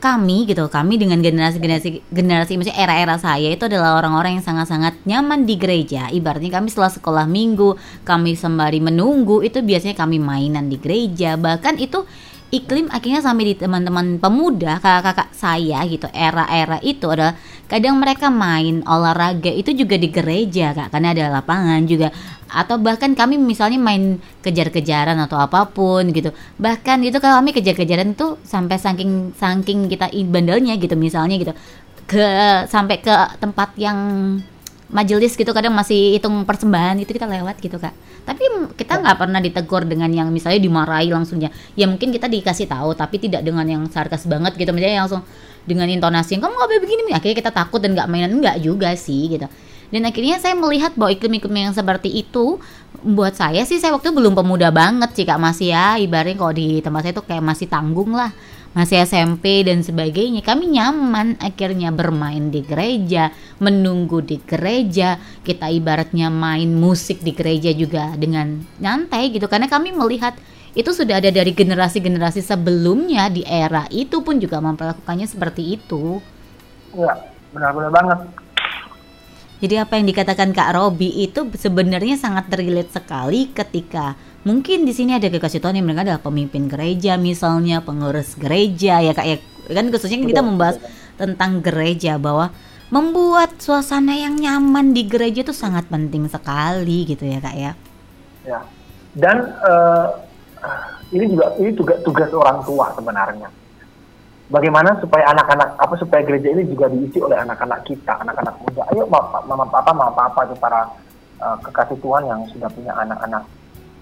[0.00, 4.96] kami gitu kami dengan generasi generasi generasi maksudnya era-era saya itu adalah orang-orang yang sangat-sangat
[5.04, 6.08] nyaman di gereja.
[6.08, 7.76] Ibaratnya kami setelah sekolah minggu
[8.08, 11.36] kami sembari menunggu itu biasanya kami mainan di gereja.
[11.36, 12.08] Bahkan itu
[12.50, 17.38] iklim akhirnya sampai di teman-teman pemuda kakak-kakak saya gitu era-era itu adalah
[17.70, 22.10] kadang mereka main olahraga itu juga di gereja kak karena ada lapangan juga.
[22.50, 26.34] Atau bahkan kami misalnya main kejar-kejaran atau apa pun gitu.
[26.58, 31.54] Bahkan itu kalau kami kejar-kejaran tuh sampai saking saking kita bandelnya gitu misalnya gitu.
[32.10, 32.26] Ke
[32.66, 33.98] sampai ke tempat yang
[34.90, 37.94] majelis gitu kadang masih hitung persembahan itu kita lewat gitu kak.
[38.26, 41.48] Tapi kita nggak pernah ditegur dengan yang misalnya dimarahi langsungnya.
[41.78, 44.74] Ya mungkin kita dikasih tahu tapi tidak dengan yang sarkas banget gitu.
[44.74, 45.22] Misalnya langsung
[45.64, 47.02] dengan intonasi yang kamu nggak boleh begini.
[47.14, 48.30] Akhirnya kita takut dan nggak mainan.
[48.42, 49.46] Nggak juga sih gitu.
[49.90, 52.62] Dan akhirnya saya melihat bahwa iklim-iklim yang seperti itu
[53.02, 55.38] buat saya sih saya waktu itu belum pemuda banget sih kak.
[55.38, 58.30] Masih ya ibaratnya kalau di tempat saya tuh kayak masih tanggung lah
[58.70, 66.30] masih SMP dan sebagainya kami nyaman akhirnya bermain di gereja menunggu di gereja kita ibaratnya
[66.30, 70.38] main musik di gereja juga dengan nyantai gitu karena kami melihat
[70.70, 76.22] itu sudah ada dari generasi-generasi sebelumnya di era itu pun juga memperlakukannya seperti itu.
[76.94, 78.18] Ya, benar-benar banget.
[79.60, 85.16] Jadi apa yang dikatakan Kak Robi itu sebenarnya sangat terlihat sekali ketika mungkin di sini
[85.16, 89.36] ada kekasih Tuhan yang mereka adalah pemimpin gereja misalnya pengurus gereja ya kak ya.
[89.70, 90.80] Kan khususnya kita membahas
[91.20, 92.50] tentang gereja bahwa
[92.90, 97.72] membuat suasana yang nyaman di gereja itu sangat penting sekali gitu ya kak ya.
[98.48, 98.60] Ya.
[99.14, 100.06] Dan uh,
[101.12, 103.48] ini juga ini juga tugas orang tua sebenarnya.
[104.50, 108.82] Bagaimana supaya anak-anak apa supaya gereja ini juga diisi oleh anak-anak kita anak-anak muda.
[108.90, 110.90] Ayo mama papa mama papa itu para
[111.38, 113.46] uh, kekasih Tuhan yang sudah punya anak-anak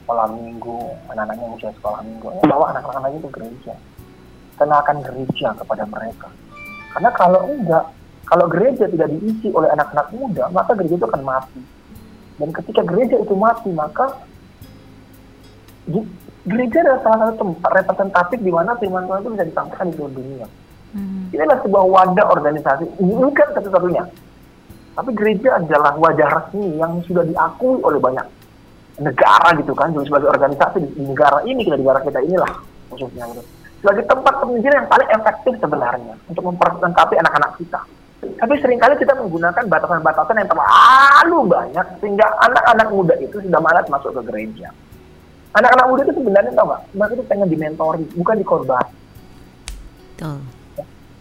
[0.09, 0.81] sekolah minggu,
[1.13, 3.77] anak-anaknya usia sekolah minggu, ya bawa anak-anak itu gereja.
[4.57, 6.33] Kenalkan gereja kepada mereka.
[6.97, 7.85] Karena kalau enggak,
[8.25, 11.61] kalau gereja tidak diisi oleh anak-anak muda, maka gereja itu akan mati.
[12.41, 14.17] Dan ketika gereja itu mati, maka
[16.49, 20.15] gereja adalah salah satu tempat representatif di mana firman Tuhan itu bisa disampaikan di seluruh
[20.17, 20.47] dunia.
[20.97, 21.29] Hmm.
[21.37, 24.09] Ini adalah sebuah wadah organisasi, bukan satu-satunya.
[24.97, 28.38] Tapi gereja adalah wajah resmi yang sudah diakui oleh banyak
[28.99, 32.53] negara gitu kan, jadi sebagai organisasi di negara ini, kita negara kita inilah
[32.91, 33.43] khususnya gitu.
[33.79, 37.81] Sebagai tempat penginjilan yang paling efektif sebenarnya untuk memperlengkapi anak-anak kita.
[38.19, 43.87] Tapi sering kali kita menggunakan batasan-batasan yang terlalu banyak sehingga anak-anak muda itu sudah malas
[43.87, 44.75] masuk ke gereja.
[45.55, 46.83] Anak-anak muda itu sebenarnya tau gak?
[46.99, 48.87] Mereka itu pengen dimentori, bukan dikorban.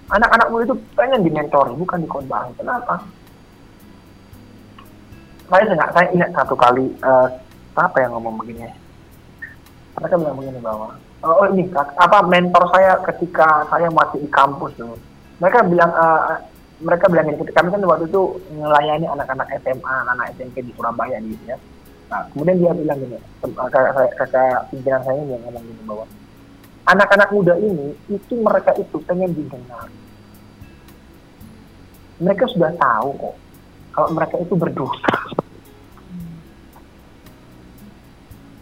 [0.09, 2.49] Anak-anak muda itu pengen dimentori, bukan dikorban.
[2.57, 3.05] Kenapa?
[5.47, 7.29] Saya ingat, saya ingat satu kali uh,
[7.77, 8.69] apa yang ngomong begini.
[9.97, 14.97] Mereka bilang begini bahwa oh ini apa mentor saya ketika saya masih di kampus dulu.
[15.37, 16.41] Mereka bilang uh,
[16.77, 21.41] mereka bilang ini, kami kan waktu itu melayani anak-anak SMA, anak-anak SMP di Surabaya gitu
[21.49, 21.57] ya
[22.07, 23.19] Nah, kemudian dia bilang gini,
[24.15, 26.05] kakak pimpinan saya ini yang ngomong gini bahwa
[26.87, 29.91] anak-anak muda ini itu mereka itu pengen didengar.
[32.23, 33.35] Mereka sudah tahu kok
[33.91, 35.11] kalau mereka itu berdosa.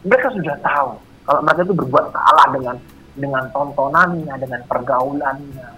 [0.05, 0.89] Mereka sudah tahu
[1.25, 2.77] kalau mereka itu berbuat salah dengan
[3.15, 5.69] dengan tontonannya, dengan pergaulannya.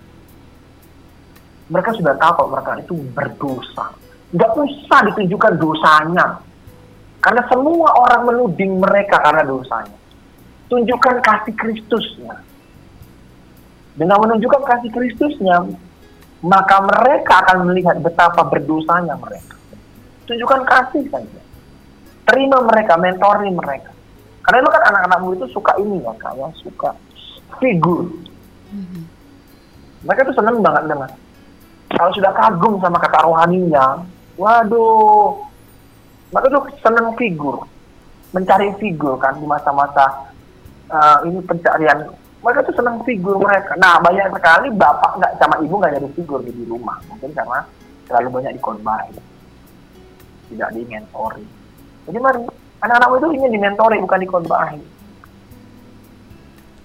[1.67, 3.85] Mereka sudah tahu kalau mereka itu berdosa.
[4.35, 6.43] Gak usah ditunjukkan dosanya,
[7.23, 9.97] karena semua orang menuding mereka karena dosanya.
[10.67, 12.35] Tunjukkan kasih Kristusnya.
[13.97, 15.63] Dengan menunjukkan kasih Kristusnya,
[16.43, 19.55] maka mereka akan melihat betapa berdosanya mereka.
[20.27, 21.41] Tunjukkan kasih saja.
[22.27, 23.96] Terima mereka, mentori mereka.
[24.47, 26.95] Karena itu kan anak-anakmu itu suka ini ya, kayak suka
[27.59, 28.07] figur.
[28.71, 29.03] Mm-hmm.
[30.07, 31.11] Mereka tuh seneng banget dengan
[31.91, 34.07] kalau sudah kagum sama kata rohaninya,
[34.39, 35.35] waduh,
[36.31, 37.67] maka tuh senang figur
[38.31, 40.31] mencari figur kan di masa-masa
[40.91, 42.07] uh, ini pencarian.
[42.39, 43.75] Mereka tuh senang figur mereka.
[43.75, 46.95] Nah banyak sekali bapak nggak sama ibu nggak jadi figur di rumah.
[47.11, 47.67] Mungkin karena
[48.07, 49.11] terlalu banyak dikorban
[50.47, 51.45] tidak di mentori
[52.07, 52.39] jadi mari
[52.83, 54.77] anak-anak itu ingin dimentori bukan dikorban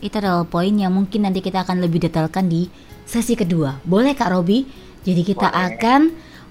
[0.02, 2.66] itu adalah poin yang mungkin nanti kita akan lebih detailkan di
[3.06, 4.66] sesi kedua boleh kak Robi
[5.02, 5.66] jadi kita boleh.
[5.74, 6.00] akan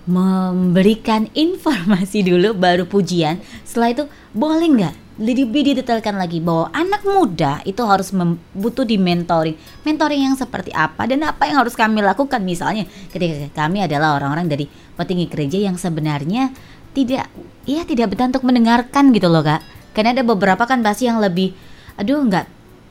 [0.10, 3.38] memberikan informasi dulu baru pujian.
[3.62, 8.10] Setelah itu boleh nggak lebih didetailkan lagi bahwa anak muda itu harus
[8.58, 9.54] butuh di mentoring.
[9.86, 14.50] Mentoring yang seperti apa dan apa yang harus kami lakukan misalnya ketika kami adalah orang-orang
[14.50, 14.66] dari
[14.98, 16.50] petinggi gereja yang sebenarnya
[16.92, 17.28] tidak
[17.64, 19.62] ya tidak betah untuk mendengarkan gitu loh kak.
[19.92, 21.56] Karena ada beberapa kan pasti yang lebih
[22.00, 22.46] aduh nggak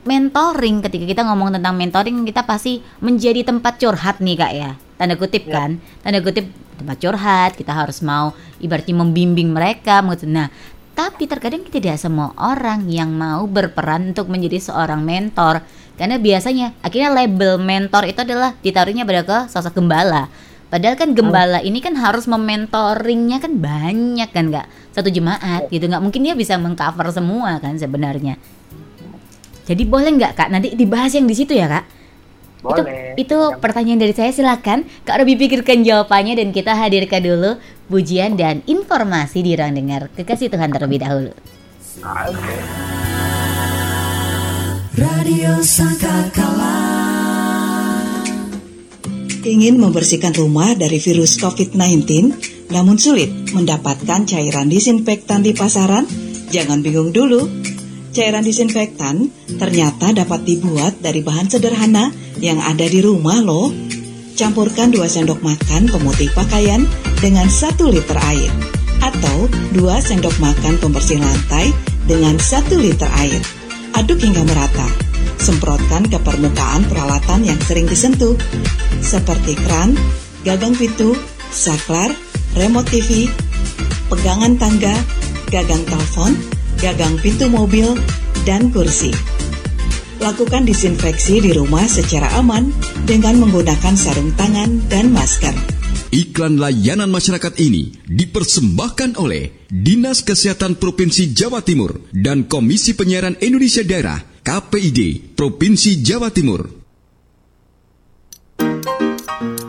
[0.05, 0.81] mentoring.
[0.85, 4.71] Ketika kita ngomong tentang mentoring kita pasti menjadi tempat curhat nih kak ya.
[4.97, 5.53] Tanda kutip ya.
[5.65, 5.71] kan?
[6.01, 6.45] Tanda kutip
[6.81, 10.49] tempat curhat kita harus mau ibaratnya membimbing mereka nah
[10.91, 15.63] tapi terkadang tidak semua orang yang mau berperan untuk menjadi seorang mentor.
[15.95, 20.27] Karena biasanya akhirnya label mentor itu adalah ditaruhnya pada ke sosok gembala
[20.71, 25.99] Padahal kan gembala ini kan harus mementoringnya kan banyak kan nggak satu jemaat gitu nggak
[25.99, 28.39] mungkin dia bisa mengcover semua kan sebenarnya.
[29.67, 31.85] Jadi boleh nggak kak nanti dibahas yang di situ ya kak?
[32.63, 33.17] Boleh.
[33.17, 37.57] Itu, itu pertanyaan dari saya silakan Kak Robi pikirkan jawabannya dan kita hadirkan dulu
[37.89, 41.33] pujian dan informasi di ruang dengar kekasih Tuhan terlebih dahulu.
[42.05, 42.57] Oke.
[44.93, 47.00] Radio Sangkakala
[49.41, 52.05] Ingin membersihkan rumah dari virus COVID-19
[52.69, 56.05] namun sulit mendapatkan cairan disinfektan di pasaran?
[56.53, 57.49] Jangan bingung dulu
[58.11, 62.11] Cairan disinfektan ternyata dapat dibuat dari bahan sederhana
[62.43, 63.71] yang ada di rumah loh.
[64.35, 66.83] Campurkan 2 sendok makan pemutih pakaian
[67.23, 68.51] dengan 1 liter air
[68.99, 71.71] atau 2 sendok makan pembersih lantai
[72.03, 73.39] dengan 1 liter air.
[73.95, 75.10] Aduk hingga merata.
[75.41, 78.37] Semprotkan ke permukaan peralatan yang sering disentuh
[79.01, 79.97] seperti keran,
[80.45, 81.17] gagang pintu,
[81.49, 82.13] saklar,
[82.53, 83.25] remote TV,
[84.05, 84.93] pegangan tangga,
[85.49, 86.37] gagang telepon,
[86.77, 87.97] gagang pintu mobil,
[88.45, 89.09] dan kursi.
[90.21, 92.69] Lakukan disinfeksi di rumah secara aman
[93.09, 95.57] dengan menggunakan sarung tangan dan masker.
[96.13, 103.81] Iklan layanan masyarakat ini dipersembahkan oleh Dinas Kesehatan Provinsi Jawa Timur dan Komisi Penyiaran Indonesia
[103.81, 106.65] Daerah KPID Provinsi Jawa Timur.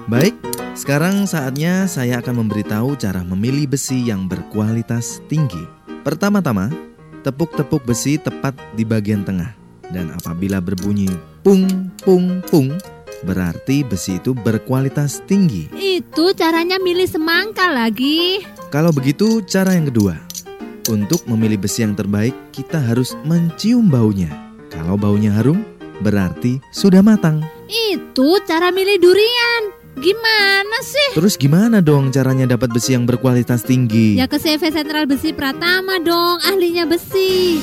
[0.08, 0.36] Baik,
[0.72, 5.60] sekarang saatnya saya akan memberitahu cara memilih besi yang berkualitas tinggi.
[6.04, 6.72] Pertama-tama,
[7.22, 9.54] Tepuk-tepuk besi tepat di bagian tengah.
[9.94, 11.06] Dan apabila berbunyi
[11.46, 12.74] pung pung pung,
[13.22, 15.70] berarti besi itu berkualitas tinggi.
[15.70, 18.42] Itu caranya milih semangka lagi.
[18.74, 20.18] Kalau begitu, cara yang kedua.
[20.90, 24.41] Untuk memilih besi yang terbaik, kita harus mencium baunya.
[24.72, 25.60] Kalau baunya harum,
[26.00, 27.44] berarti sudah matang.
[27.68, 29.62] Itu cara milih durian.
[30.00, 31.12] Gimana sih?
[31.12, 34.16] Terus gimana dong caranya dapat besi yang berkualitas tinggi?
[34.16, 37.60] Ya ke CV Sentral Besi Pratama dong, ahlinya besi.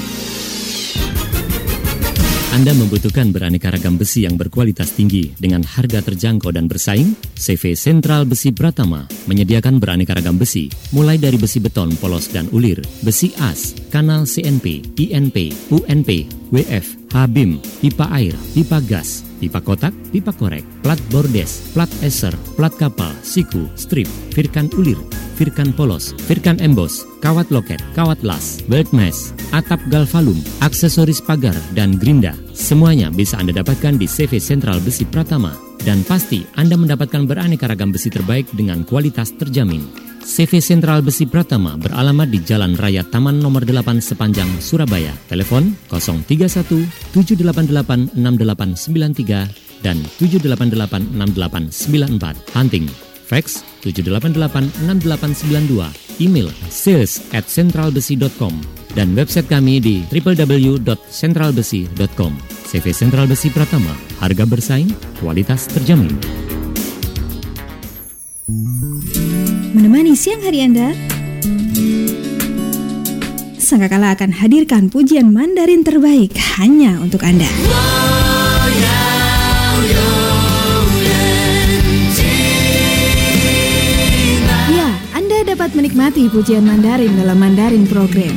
[2.50, 7.14] Anda membutuhkan beraneka ragam besi yang berkualitas tinggi dengan harga terjangkau dan bersaing?
[7.38, 12.82] CV Sentral Besi Pratama menyediakan beraneka ragam besi, mulai dari besi beton polos dan ulir,
[13.06, 20.30] besi as, kanal CNP, INP, UNP, WF, HBIM, pipa air, pipa gas, pipa kotak, pipa
[20.34, 24.98] korek, plat bordes, plat eser, plat kapal, siku, strip, firkan ulir,
[25.40, 31.98] firkan polos, firkan embos, kawat loket, kawat las, belt mesh, atap galvalum, aksesoris pagar, dan
[31.98, 32.36] gerinda.
[32.54, 35.69] Semuanya bisa Anda dapatkan di CV Sentral Besi Pratama.
[35.84, 39.84] Dan pasti Anda mendapatkan beraneka ragam besi terbaik dengan kualitas terjamin.
[40.20, 45.16] CV Sentral Besi Pratama beralamat di Jalan Raya Taman Nomor 8 sepanjang Surabaya.
[45.32, 52.36] Telepon 031 788 6893 dan 788 6894.
[52.54, 58.58] Hunting fax 788-6892, email sales at centralbesi.com,
[58.98, 62.34] dan website kami di www.centralbesi.com.
[62.70, 64.92] CV Sentral Besi Pratama, harga bersaing,
[65.24, 66.12] kualitas terjamin.
[69.72, 70.92] Menemani siang hari Anda,
[73.70, 77.46] Sangkakala akan hadirkan pujian Mandarin terbaik hanya untuk Anda.
[84.74, 88.36] Ya, Anda dapat menikmati pujian Mandarin dalam Mandarin Program.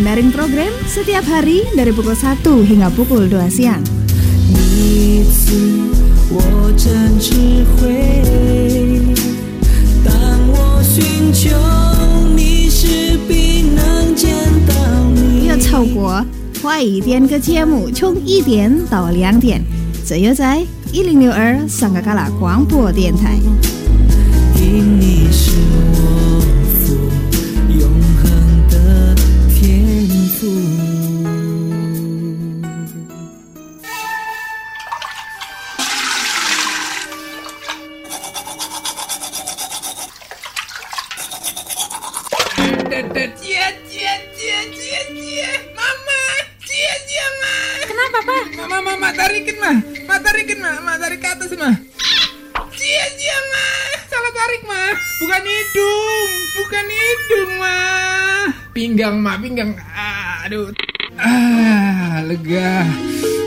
[0.00, 3.84] Mandarin Program setiap hari dari pukul 1 hingga pukul 2 siang.
[4.48, 5.52] 一次，
[6.30, 7.34] 我真智
[7.76, 9.04] 慧。
[10.04, 10.14] 当
[10.48, 11.56] 我寻求
[12.34, 14.34] 你时，必能见
[14.66, 14.74] 到
[15.14, 15.46] 你。
[15.46, 16.24] 没有错过
[16.62, 19.62] 快一点个节目，从一点到两点，
[20.04, 23.36] 只有在一零六二上个嘎啦广播电台。
[24.56, 25.52] 因你是
[56.57, 57.77] Bukan hidung, ma.
[58.71, 59.33] Pinggang, ma.
[59.39, 59.71] Pinggang.
[60.45, 60.73] Aduh.
[61.21, 62.87] Ah, lega.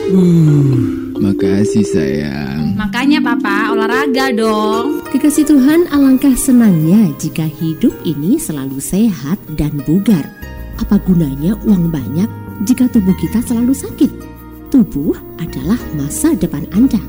[0.09, 2.77] Uh, makasih, sayang.
[2.77, 5.03] Makanya Papa olahraga dong.
[5.09, 10.23] Kekasih Tuhan, alangkah senangnya jika hidup ini selalu sehat dan bugar.
[10.79, 12.27] Apa gunanya uang banyak
[12.67, 14.11] jika tubuh kita selalu sakit?
[14.71, 16.99] Tubuh adalah masa depan Anda.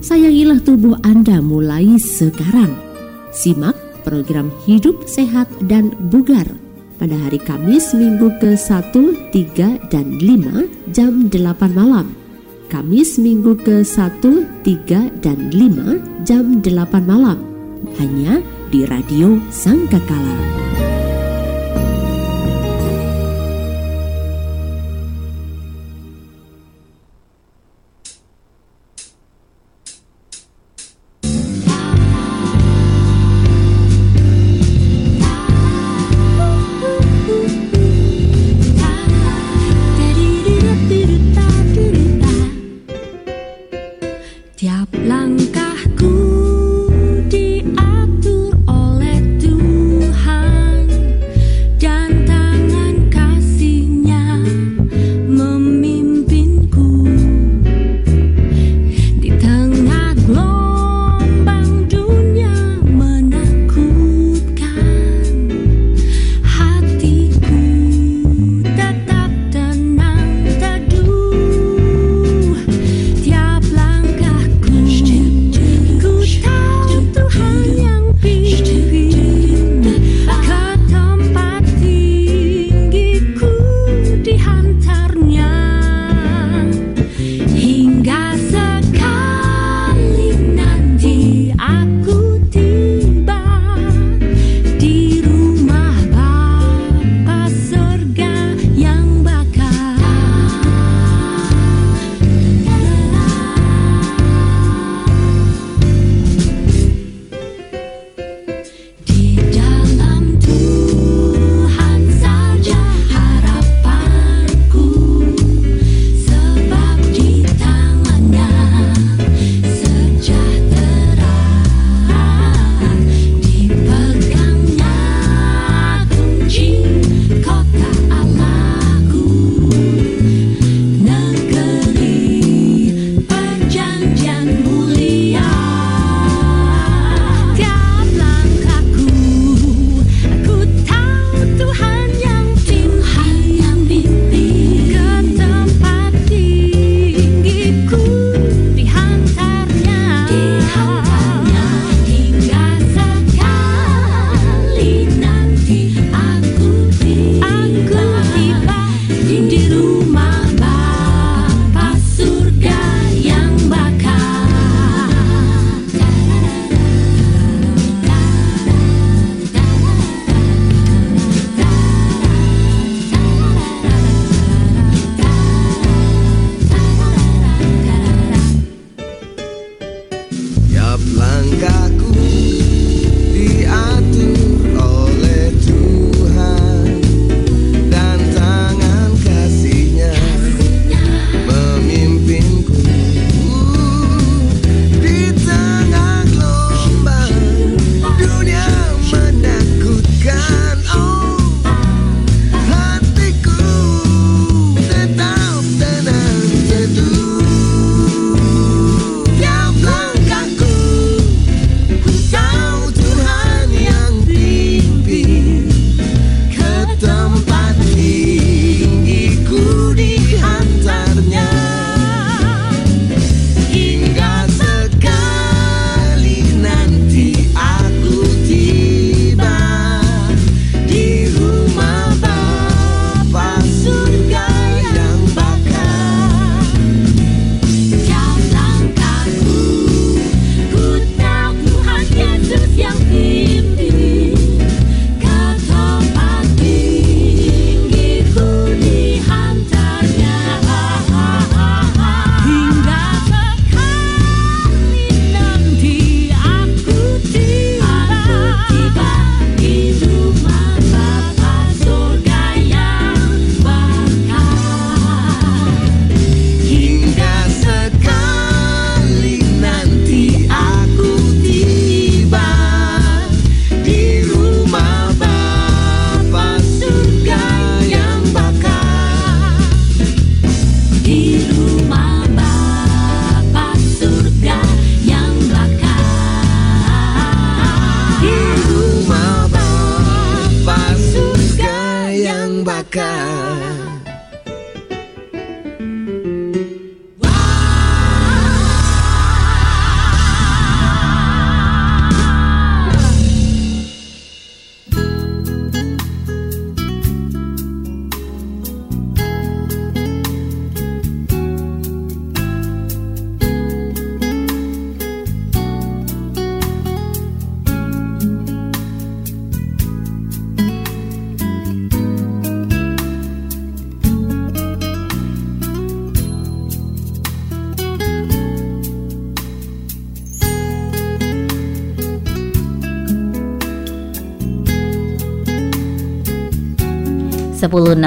[0.00, 2.72] Sayangilah tubuh Anda mulai sekarang.
[3.30, 3.76] Simak
[4.10, 6.50] program Hidup Sehat dan Bugar
[6.98, 8.92] pada hari Kamis minggu ke-1,
[9.32, 12.12] 3, dan 5 jam 8 malam.
[12.68, 14.20] Kamis minggu ke-1,
[14.66, 17.38] 3, dan 5 jam 8 malam.
[17.96, 20.89] Hanya di Radio Sangkakala.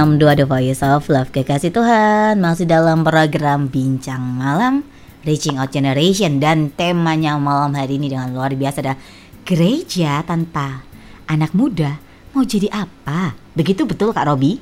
[0.04, 4.84] 1062 The Voice of Love Kekasih Tuhan Masih dalam program Bincang Malam
[5.24, 9.00] Reaching Out Generation Dan temanya malam hari ini dengan luar biasa ada
[9.48, 10.84] Gereja tanpa
[11.32, 12.04] anak muda
[12.36, 13.32] Mau jadi apa?
[13.56, 14.60] Begitu betul Kak Robi?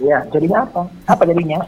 [0.00, 0.88] Ya, jadinya apa?
[1.04, 1.60] Apa jadinya?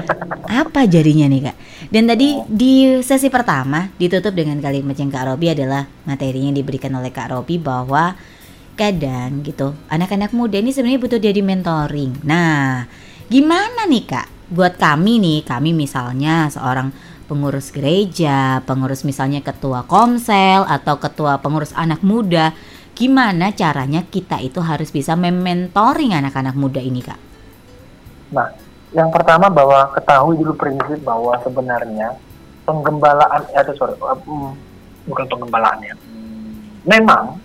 [0.64, 1.56] apa jadinya nih Kak?
[1.92, 7.12] Dan tadi di sesi pertama ditutup dengan kalimat yang Kak Robi adalah materinya diberikan oleh
[7.12, 8.16] Kak Robi bahwa
[8.74, 12.26] kadang gitu anak-anak muda ini sebenarnya butuh jadi mentoring.
[12.26, 12.84] Nah,
[13.30, 14.28] gimana nih kak?
[14.50, 16.92] Buat kami nih, kami misalnya seorang
[17.24, 22.52] pengurus gereja, pengurus misalnya ketua komsel atau ketua pengurus anak muda,
[22.92, 27.20] gimana caranya kita itu harus bisa mementoring anak-anak muda ini kak?
[28.36, 28.52] Nah,
[28.94, 32.14] yang pertama bahwa ketahui dulu prinsip bahwa sebenarnya
[32.68, 34.18] penggembalaan, eh, sorry, uh,
[35.08, 35.94] bukan penggembalaan ya.
[36.84, 37.40] Memang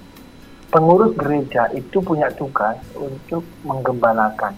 [0.70, 4.54] pengurus gereja itu punya tugas untuk menggembalakan.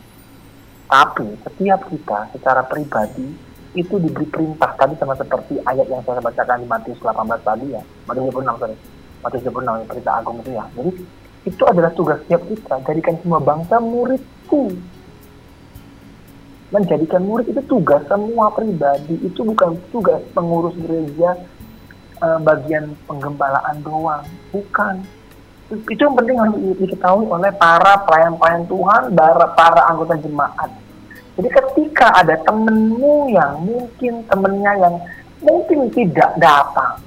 [0.91, 3.31] Tapi setiap kita secara pribadi
[3.71, 7.81] itu diberi perintah tadi sama seperti ayat yang saya bacakan di Matius 18 tadi ya.
[8.03, 8.75] Matius 26 sorry.
[9.23, 10.65] Matius 26 perintah agung itu ya.
[10.75, 10.91] Jadi
[11.47, 12.75] itu adalah tugas setiap kita.
[12.83, 14.75] Jadikan semua bangsa muridku.
[16.75, 19.15] Menjadikan murid itu tugas semua pribadi.
[19.23, 21.39] Itu bukan tugas pengurus gereja
[22.19, 24.27] uh, bagian penggembalaan doang.
[24.51, 25.07] Bukan
[25.71, 30.69] itu yang penting harus diketahui oleh para pelayan-pelayan Tuhan, para, para anggota jemaat.
[31.39, 34.95] Jadi ketika ada temenmu yang mungkin temennya yang
[35.39, 36.99] mungkin tidak datang,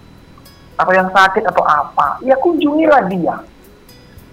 [0.74, 3.36] atau yang sakit atau apa, ya kunjungilah dia.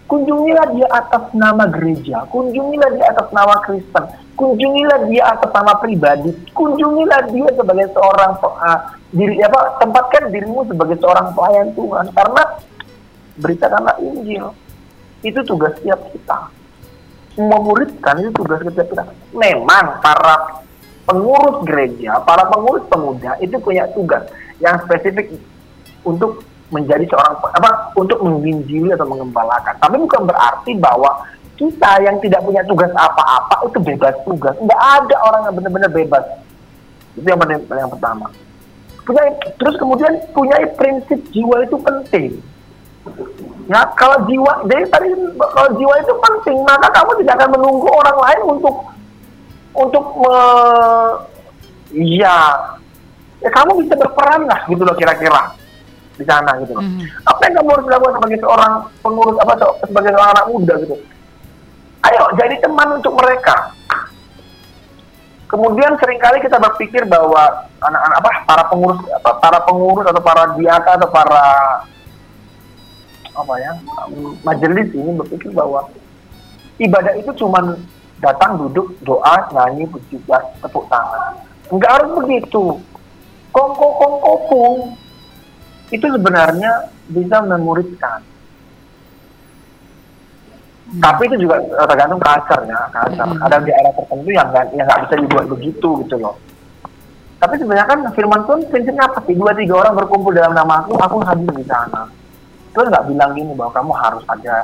[0.09, 4.03] Kunjungilah dia atas nama gereja, kunjungilah dia atas nama Kristen,
[4.35, 8.79] kunjungilah dia atas nama pribadi, kunjungilah dia sebagai seorang uh,
[9.11, 12.43] diri apa tempatkan dirimu sebagai seorang pelayan Tuhan karena
[13.41, 14.53] beritakanlah Injil.
[15.25, 16.37] Itu tugas setiap kita.
[17.41, 19.03] Memuridkan itu tugas setiap kita.
[19.33, 20.61] Memang para
[21.09, 24.23] pengurus gereja, para pengurus pemuda itu punya tugas
[24.61, 25.33] yang spesifik
[26.05, 29.75] untuk menjadi seorang apa untuk menginjili atau mengembalakan.
[29.77, 31.27] Tapi bukan berarti bahwa
[31.59, 34.55] kita yang tidak punya tugas apa-apa itu bebas tugas.
[34.55, 36.25] Tidak ada orang yang benar-benar bebas.
[37.13, 37.37] Itu yang,
[37.69, 38.31] yang pertama.
[39.03, 39.23] Punya
[39.59, 42.39] terus kemudian punya prinsip jiwa itu penting.
[43.71, 48.17] Ya, kalau jiwa, jadi tadi kalau jiwa itu penting, maka kamu tidak akan menunggu orang
[48.19, 48.75] lain untuk
[49.71, 50.35] untuk me,
[51.95, 52.35] ya,
[53.39, 55.55] ya kamu bisa berperan lah gitu loh kira-kira
[56.19, 56.83] di sana gitu loh.
[56.83, 57.07] Mm.
[57.25, 59.53] Apa yang kamu harus lakukan sebagai seorang pengurus apa
[59.87, 60.95] sebagai seorang anak muda gitu?
[62.37, 63.71] jadi teman untuk mereka.
[65.51, 70.55] Kemudian sering kali kita berpikir bahwa anak-anak apa para pengurus apa, para pengurus atau para
[70.55, 71.43] diaka atau para
[73.41, 73.71] apa ya
[74.45, 75.89] majelis ini berpikir bahwa
[76.77, 77.77] ibadah itu cuma
[78.21, 80.21] datang duduk doa nyanyi puji
[80.61, 81.33] tepuk tangan.
[81.73, 82.63] Nggak harus begitu.
[83.51, 84.73] Kongko kongko pun
[85.91, 88.23] itu sebenarnya bisa memuridkan.
[90.91, 93.45] Tapi itu juga tergantung kasarnya kasar Mm-hmm.
[93.47, 96.35] ada di area tertentu yang nggak yang nggak bisa dibuat begitu gitu loh.
[97.39, 99.33] Tapi sebenarnya kan firman Tuhan prinsipnya apa sih?
[99.33, 102.20] Dua tiga orang berkumpul dalam nama aku aku hadir di sana
[102.71, 104.55] Tuhan nggak bilang gini bahwa kamu harus ada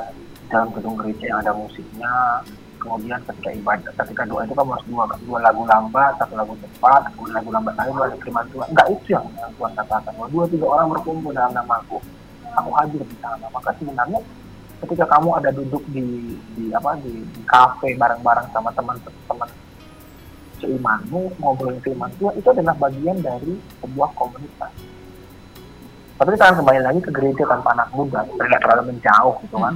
[0.48, 2.40] dalam gedung gereja yang ada musiknya.
[2.78, 7.10] Kemudian ketika ibadah ketika doa itu kamu harus dua dua lagu lambat satu lagu cepat
[7.10, 8.68] kemudian lagu lambat lagi dua lagu firman Tuhan.
[8.72, 11.98] Nggak itu yang Tuhan katakan bahwa dua tiga orang berkumpul dalam nama aku.
[12.56, 13.44] Aku hadir di sana.
[13.52, 14.20] Maka sebenarnya
[14.86, 19.50] ketika kamu ada duduk di di apa di, di kafe bareng-bareng sama teman-teman
[20.58, 24.72] seimanmu ngobrolin firman Tuhan itu adalah bagian dari sebuah komunitas
[26.18, 29.74] tapi kita akan kembali lagi ke gereja tanpa anak muda tidak terlalu menjauh gitu kan.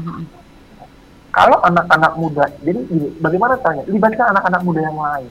[1.31, 2.83] Kalau anak-anak muda jadi
[3.23, 3.87] bagaimana caranya?
[3.87, 5.31] Libatkan anak-anak muda yang lain.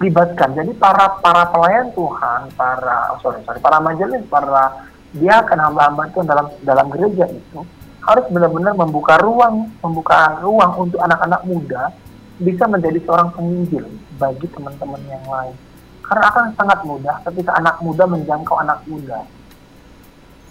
[0.00, 0.48] Libatkan.
[0.56, 4.80] Jadi para para pelayan Tuhan para oh, sorry sorry para majelis para
[5.12, 7.60] dia akan hamba-hamba Tuhan dalam dalam gereja itu
[8.00, 11.92] harus benar-benar membuka ruang membuka ruang untuk anak-anak muda
[12.40, 13.84] bisa menjadi seorang penginjil
[14.16, 15.52] bagi teman-teman yang lain.
[16.00, 19.28] Karena akan sangat mudah ketika anak muda menjangkau anak muda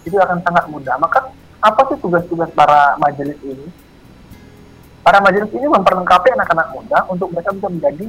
[0.08, 1.28] itu akan sangat mudah maka
[1.60, 3.68] apa sih tugas-tugas para majelis ini
[5.04, 8.06] para majelis ini memperlengkapi anak-anak muda untuk mereka bisa menjadi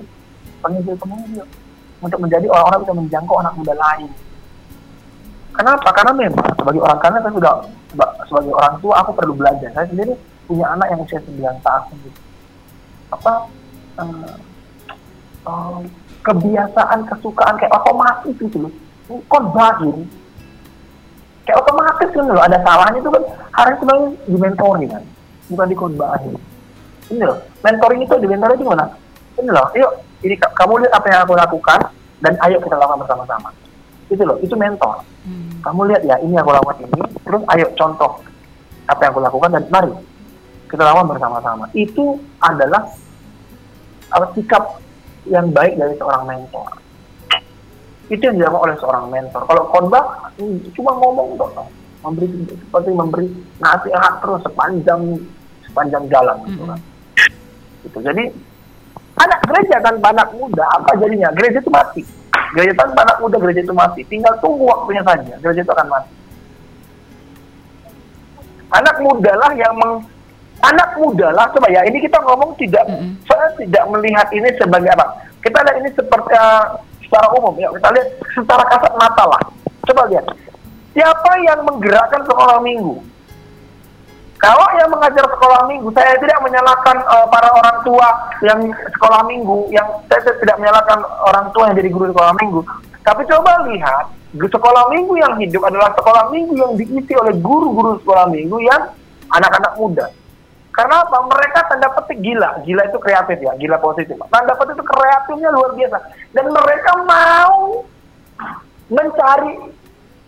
[0.64, 1.46] penginjil-penginjil
[2.00, 4.10] untuk menjadi orang-orang bisa menjangkau anak muda lain
[5.60, 5.92] Kenapa?
[5.92, 7.54] Karena memang sebagai orang karena saya sudah
[8.30, 9.68] sebagai orang tua aku perlu belajar.
[9.76, 10.14] Saya sendiri
[10.48, 11.98] punya anak yang usia 9 tahun.
[13.12, 13.34] Apa
[14.00, 14.34] eh,
[15.50, 15.80] eh,
[16.24, 18.74] kebiasaan kesukaan kayak otomatis gitu loh.
[19.28, 20.06] Khotbahin
[21.50, 23.24] kayak otomatis kan loh ada salahnya itu kan
[23.58, 25.04] harus sebenarnya di mentoring kan
[25.50, 26.34] bukan di khotbahin.
[27.10, 28.86] Ini loh, mentoring itu di mentoring gimana?
[29.34, 29.92] Ini loh, yuk
[30.22, 31.80] ini ka- kamu lihat apa yang aku lakukan
[32.22, 33.50] dan ayo kita lakukan bersama-sama.
[34.14, 35.02] Itu loh, itu mentor
[35.60, 38.12] kamu lihat ya ini aku lakukan ini terus ayo contoh
[38.88, 39.92] apa yang aku lakukan dan mari
[40.72, 42.88] kita lakukan bersama-sama itu adalah
[44.10, 44.80] apa sikap
[45.28, 46.80] yang baik dari seorang mentor
[48.10, 49.42] itu yang dilakukan oleh seorang mentor.
[49.46, 51.54] Kalau khotbah hmm, cuma ngomong dong.
[52.00, 53.28] Memberi seperti memberi
[53.60, 55.02] nasihat terus sepanjang
[55.68, 56.80] sepanjang jalan gitu kan.
[57.86, 57.98] Gitu.
[58.02, 58.24] Jadi
[59.20, 61.30] anak gereja kan anak muda apa jadinya?
[61.38, 62.02] Gereja itu mati.
[62.58, 64.02] Gereja tanpa anak muda gereja itu mati.
[64.10, 66.14] Tinggal tunggu waktunya saja gereja itu akan mati.
[68.74, 69.94] Anak muda lah yang meng
[70.60, 72.84] anak muda lah coba ya ini kita ngomong tidak
[73.24, 75.30] saya tidak melihat ini sebagai apa?
[75.40, 78.08] Kita lihat ini seperti uh, secara umum ya kita lihat
[78.38, 79.42] secara kasat mata lah
[79.90, 80.26] coba lihat
[80.94, 83.02] siapa yang menggerakkan sekolah minggu
[84.40, 88.08] kalau yang mengajar sekolah minggu, saya tidak menyalahkan uh, para orang tua
[88.40, 92.64] yang sekolah minggu, yang saya tidak menyalahkan orang tua yang jadi guru sekolah minggu.
[93.04, 98.32] Tapi coba lihat, sekolah minggu yang hidup adalah sekolah minggu yang diisi oleh guru-guru sekolah
[98.32, 98.88] minggu yang
[99.28, 100.08] anak-anak muda.
[100.80, 101.18] Karena apa?
[101.28, 104.16] Mereka tanda petik gila, gila itu kreatif ya, gila positif.
[104.32, 105.98] Tanda petik itu kreatifnya luar biasa.
[106.32, 107.84] Dan mereka mau
[108.88, 109.76] mencari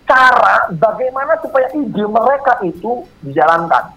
[0.03, 3.95] cara bagaimana supaya ide mereka itu dijalankan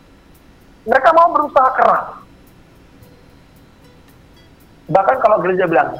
[0.85, 2.07] mereka mau berusaha keras.
[4.85, 5.97] Bahkan kalau gereja bilang,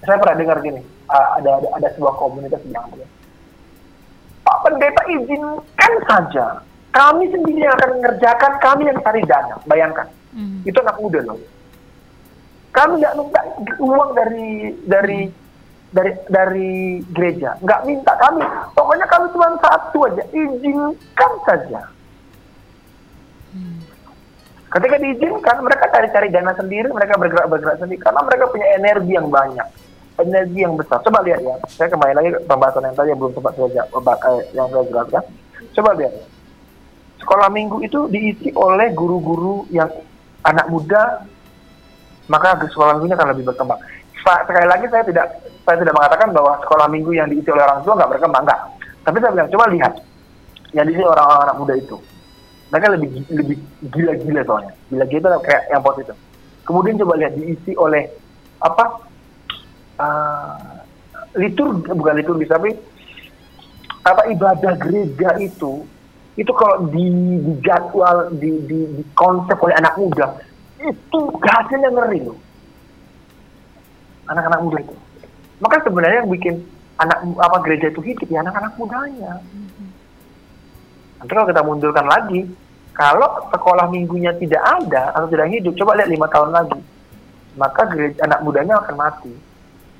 [0.00, 0.80] saya pernah dengar gini,
[1.12, 2.88] uh, ada, ada ada sebuah komunitas bilang
[4.40, 9.56] Pak Pendeta izinkan saja, kami sendiri yang akan mengerjakan, kami yang cari dana.
[9.66, 10.06] Bayangkan,
[10.66, 11.38] itu anak muda loh.
[12.70, 13.40] Kami nggak minta
[13.82, 15.20] uang dari dari
[15.90, 16.72] dari dari
[17.10, 18.46] gereja, nggak minta kami.
[18.78, 21.82] Pokoknya kami cuma satu aja, izinkan saja.
[24.70, 29.66] Ketika diizinkan, mereka cari-cari dana sendiri, mereka bergerak-bergerak sendiri, karena mereka punya energi yang banyak,
[30.22, 31.02] energi yang besar.
[31.02, 34.06] Coba lihat ya, saya kembali lagi ke pembahasan yang tadi yang belum sempat saya jawab,
[34.06, 35.22] eh, yang saya jelaskan.
[35.74, 36.14] Coba lihat,
[37.20, 39.88] sekolah minggu itu diisi oleh guru-guru yang
[40.44, 41.22] anak muda,
[42.26, 43.80] maka sekolah minggunya akan lebih berkembang.
[44.20, 45.26] Sekali lagi saya tidak
[45.64, 48.60] saya tidak mengatakan bahwa sekolah minggu yang diisi oleh orang tua nggak berkembang, nggak.
[49.00, 49.92] Tapi saya bilang, coba lihat,
[50.76, 51.96] yang diisi orang-orang anak muda itu
[52.70, 53.56] mereka lebih lebih
[53.90, 56.16] gila-gila soalnya gila-gila kayak yang positif
[56.62, 58.06] kemudian coba lihat diisi oleh
[58.62, 58.84] apa
[59.98, 60.78] uh,
[61.34, 62.70] litur bukan liturgi tapi
[64.06, 65.84] apa ibadah gereja itu
[66.40, 67.04] itu kalau di,
[67.44, 70.40] di jadwal di, di, di konsep oleh anak muda
[70.80, 72.38] itu hasilnya ngeri loh.
[74.32, 74.96] Anak-anak muda itu.
[75.60, 76.64] Maka sebenarnya yang bikin
[76.96, 79.44] anak apa gereja itu hidup ya anak-anak mudanya.
[81.20, 82.48] Nanti kalau kita mundurkan lagi,
[82.96, 86.80] kalau sekolah minggunya tidak ada atau tidak hidup, coba lihat lima tahun lagi,
[87.60, 89.32] maka gereja, anak mudanya akan mati.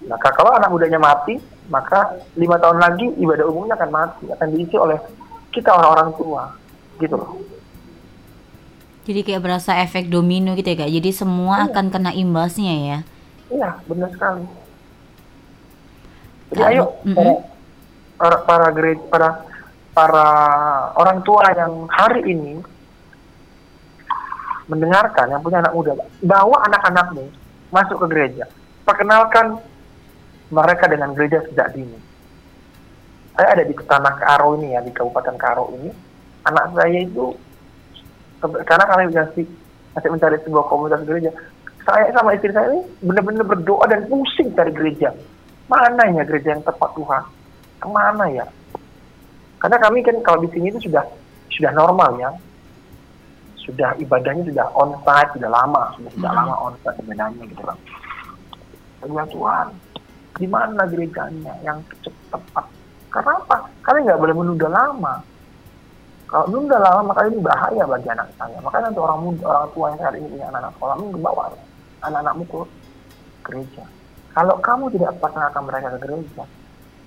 [0.08, 1.36] Maka kalau anak mudanya mati,
[1.68, 4.96] maka lima tahun lagi ibadah umumnya akan mati, akan diisi oleh
[5.50, 6.42] kita orang-orang tua,
[6.98, 7.30] gitu loh.
[9.06, 10.92] Jadi kayak berasa efek domino gitu ya kak.
[10.92, 11.74] Jadi semua Iya.
[11.74, 12.98] akan kena imbasnya ya.
[13.50, 14.44] Iya, benar sekali.
[16.54, 17.16] Jadi ayo Mm-mm.
[17.16, 17.34] para
[18.18, 19.28] para para gereja, para
[19.90, 20.26] para
[20.94, 22.62] orang tua yang hari ini
[24.70, 27.26] mendengarkan yang punya anak muda, bawa anak-anakmu
[27.74, 28.44] masuk ke gereja,
[28.86, 29.58] perkenalkan
[30.50, 31.98] mereka dengan gereja sejak dini.
[33.40, 35.88] Saya ada di tanah Karo ini ya di Kabupaten Karo ini,
[36.44, 37.32] anak saya itu
[38.44, 39.48] karena kami masih
[39.96, 41.32] masih mencari sebuah komunitas gereja,
[41.88, 45.16] saya sama istri saya ini benar-benar berdoa dan pusing cari gereja.
[45.72, 47.24] Mana ya gereja yang tepat Tuhan?
[47.80, 48.44] Ke mana ya?
[49.56, 51.08] Karena kami kan kalau di sini itu sudah
[51.48, 52.36] sudah normal ya,
[53.56, 57.78] sudah ibadahnya sudah on site sudah lama, sudah sudah lama on site ibadahnya gitu kan.
[59.00, 59.66] Ya Tuhan,
[60.36, 62.68] di mana gerejanya yang tepat?
[63.10, 63.56] Karena apa?
[63.82, 65.14] Kalian nggak boleh menunda lama.
[66.30, 68.58] Kalau menunda lama maka ini bahaya bagi anak saya.
[68.62, 71.44] Makanya nanti orang muda, orang tua yang saat ini punya anak-anak sekolah minggu bawa
[72.06, 72.60] anak-anakmu ke
[73.50, 73.84] gereja.
[74.30, 76.44] Kalau kamu tidak pasangan mereka ke gereja,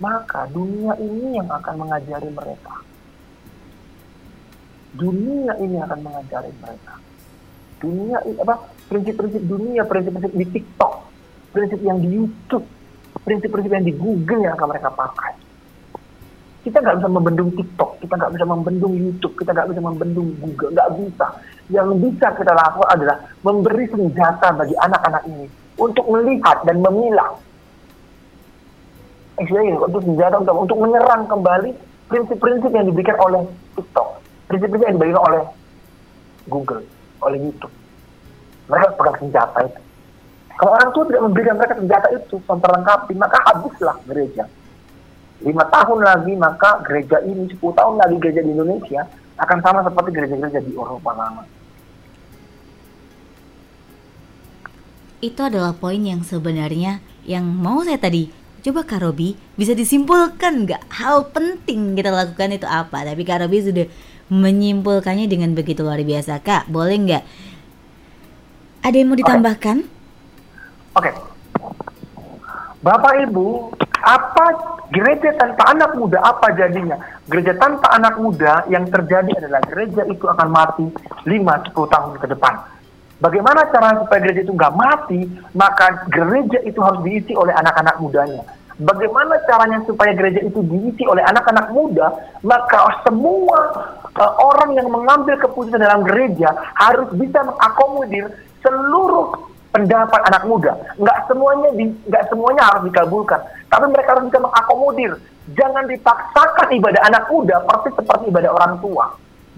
[0.04, 2.76] maka dunia ini yang akan mengajari mereka.
[4.94, 6.94] Dunia ini akan mengajari mereka.
[7.80, 8.56] Dunia apa?
[8.92, 10.94] Prinsip-prinsip dunia, prinsip-prinsip di TikTok,
[11.56, 12.68] prinsip yang di YouTube,
[13.24, 15.43] prinsip-prinsip yang di Google yang akan mereka pakai.
[16.64, 20.72] Kita nggak bisa membendung TikTok, kita nggak bisa membendung YouTube, kita nggak bisa membendung Google,
[20.72, 21.28] nggak bisa.
[21.68, 25.46] Yang bisa kita lakukan adalah memberi senjata bagi anak-anak ini
[25.76, 27.36] untuk melihat dan memilah.
[29.44, 31.76] Istilahnya untuk senjata untuk, untuk menyerang kembali
[32.08, 33.44] prinsip-prinsip yang diberikan oleh
[33.76, 35.42] TikTok, prinsip-prinsip yang diberikan oleh
[36.48, 36.84] Google,
[37.20, 37.74] oleh YouTube.
[38.72, 39.82] Mereka pegang senjata itu.
[40.54, 44.48] Kalau orang tua tidak memberikan mereka senjata itu memperlengkapi, maka habislah gereja.
[45.44, 49.04] Lima tahun lagi maka gereja ini, 10 tahun lagi gereja di Indonesia
[49.36, 51.44] akan sama seperti gereja-gereja di Eropa lama.
[55.24, 58.28] Itu adalah poin yang sebenarnya yang mau saya tadi.
[58.64, 63.04] Coba Kak Robi bisa disimpulkan nggak hal penting kita lakukan itu apa?
[63.04, 63.88] Tapi Kak Robi sudah
[64.32, 66.40] menyimpulkannya dengan begitu luar biasa.
[66.40, 67.24] Kak boleh nggak?
[68.84, 69.78] Ada yang mau ditambahkan?
[70.96, 71.12] Oke.
[72.84, 73.72] Bapak Ibu,
[74.04, 77.02] apa gereja tanpa anak muda apa jadinya?
[77.26, 80.86] Gereja tanpa anak muda yang terjadi adalah gereja itu akan mati
[81.26, 82.54] 5-10 tahun ke depan.
[83.18, 85.26] Bagaimana cara supaya gereja itu nggak mati?
[85.58, 88.44] Maka gereja itu harus diisi oleh anak-anak mudanya.
[88.74, 92.10] Bagaimana caranya supaya gereja itu diisi oleh anak-anak muda?
[92.42, 93.60] Maka semua
[94.18, 98.34] uh, orang yang mengambil keputusan dalam gereja harus bisa mengakomodir
[98.66, 100.78] seluruh pendapat anak muda.
[101.02, 105.12] Nggak semuanya di, nggak semuanya harus dikabulkan, tapi mereka harus bisa mengakomodir.
[105.58, 109.06] Jangan dipaksakan ibadah anak muda persis seperti ibadah orang tua.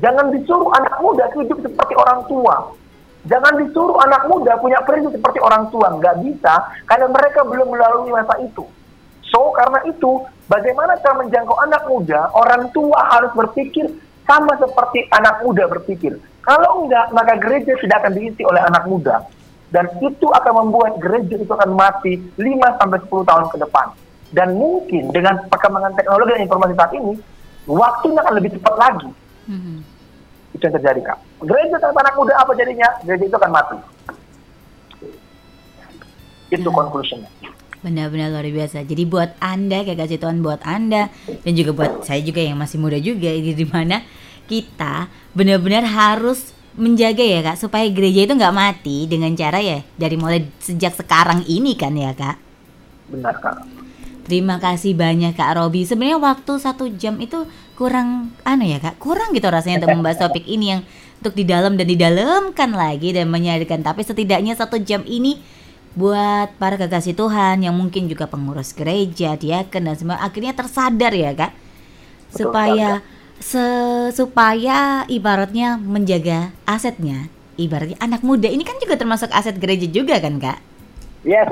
[0.01, 2.55] Jangan disuruh anak muda hidup seperti orang tua.
[3.25, 5.93] Jangan disuruh anak muda punya prinsip seperti orang tua.
[5.99, 6.53] Nggak bisa,
[6.89, 8.65] karena mereka belum melalui masa itu.
[9.25, 13.89] So, karena itu, bagaimana cara menjangkau anak muda, orang tua harus berpikir
[14.23, 16.17] sama seperti anak muda berpikir.
[16.45, 19.25] Kalau enggak, maka gereja tidak akan diisi oleh anak muda.
[19.73, 23.87] Dan itu akan membuat gereja itu akan mati 5-10 tahun ke depan.
[24.31, 27.13] Dan mungkin dengan perkembangan teknologi dan informasi saat ini,
[27.65, 29.09] waktunya akan lebih cepat lagi.
[30.55, 31.17] Itu yang terjadi, Kak.
[31.43, 32.87] Gereja tanpa anak muda apa jadinya?
[33.03, 33.77] Gereja itu akan mati.
[36.53, 37.29] Itu conclusionnya.
[37.83, 38.81] Benar-benar luar biasa.
[38.81, 41.13] Jadi buat Anda, kayak kasih Tuhan buat Anda
[41.45, 44.01] dan juga buat saya juga yang masih muda juga ini di mana
[44.49, 45.05] kita
[45.37, 50.43] benar-benar harus menjaga ya kak supaya gereja itu nggak mati dengan cara ya dari mulai
[50.59, 52.37] sejak sekarang ini kan ya kak.
[53.11, 53.55] Benar kak.
[54.25, 55.85] Terima kasih banyak Kak Robi.
[55.85, 57.45] Sebenarnya waktu satu jam itu
[57.77, 60.81] kurang anu ya kak, kurang gitu rasanya untuk membahas topik ini yang
[61.21, 63.85] untuk di dalam dan didalamkan lagi dan menyadarkan.
[63.85, 65.37] Tapi setidaknya satu jam ini
[65.93, 71.31] buat para kekasih Tuhan yang mungkin juga pengurus gereja, diaken dan semua akhirnya tersadar ya
[71.31, 71.53] kak,
[72.33, 73.14] Betul supaya se
[74.15, 77.27] supaya ibaratnya menjaga asetnya,
[77.59, 80.59] ibaratnya anak muda ini kan juga termasuk aset gereja juga kan kak?
[81.25, 81.49] Yes.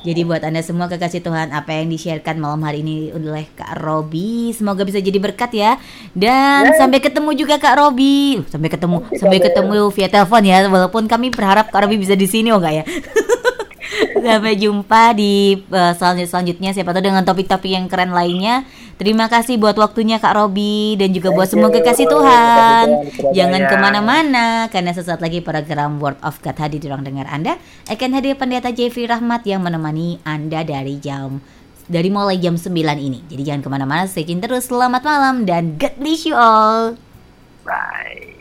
[0.00, 4.48] Jadi buat Anda semua kekasih Tuhan, apa yang di-sharekan malam hari ini oleh Kak Robi,
[4.56, 5.76] semoga bisa jadi berkat ya.
[6.16, 6.80] Dan Yes.
[6.80, 8.40] sampai ketemu juga Kak Robi.
[8.40, 10.64] Uh, Sampai ketemu, sampai ketemu via telepon ya.
[10.72, 12.84] Walaupun kami berharap Kak Robi bisa di sini oh enggak ya.
[14.24, 18.64] Sampai jumpa di uh, selanjut selanjutnya siapa tahu dengan topik-topik yang keren lainnya.
[19.00, 22.86] Terima kasih buat waktunya Kak Robi dan juga buat semua kekasih Tuhan.
[23.32, 27.56] Jangan ke mana-mana karena sesaat lagi program Word of God hadir di ruang dengar Anda
[27.88, 31.40] akan hadir pendeta Jeffrey Rahmat yang menemani Anda dari jam
[31.88, 33.24] dari mulai jam 9 ini.
[33.24, 34.68] Jadi jangan ke mana-mana, stay tune terus.
[34.68, 37.00] Selamat malam dan God bless you all.
[37.64, 38.39] Bye.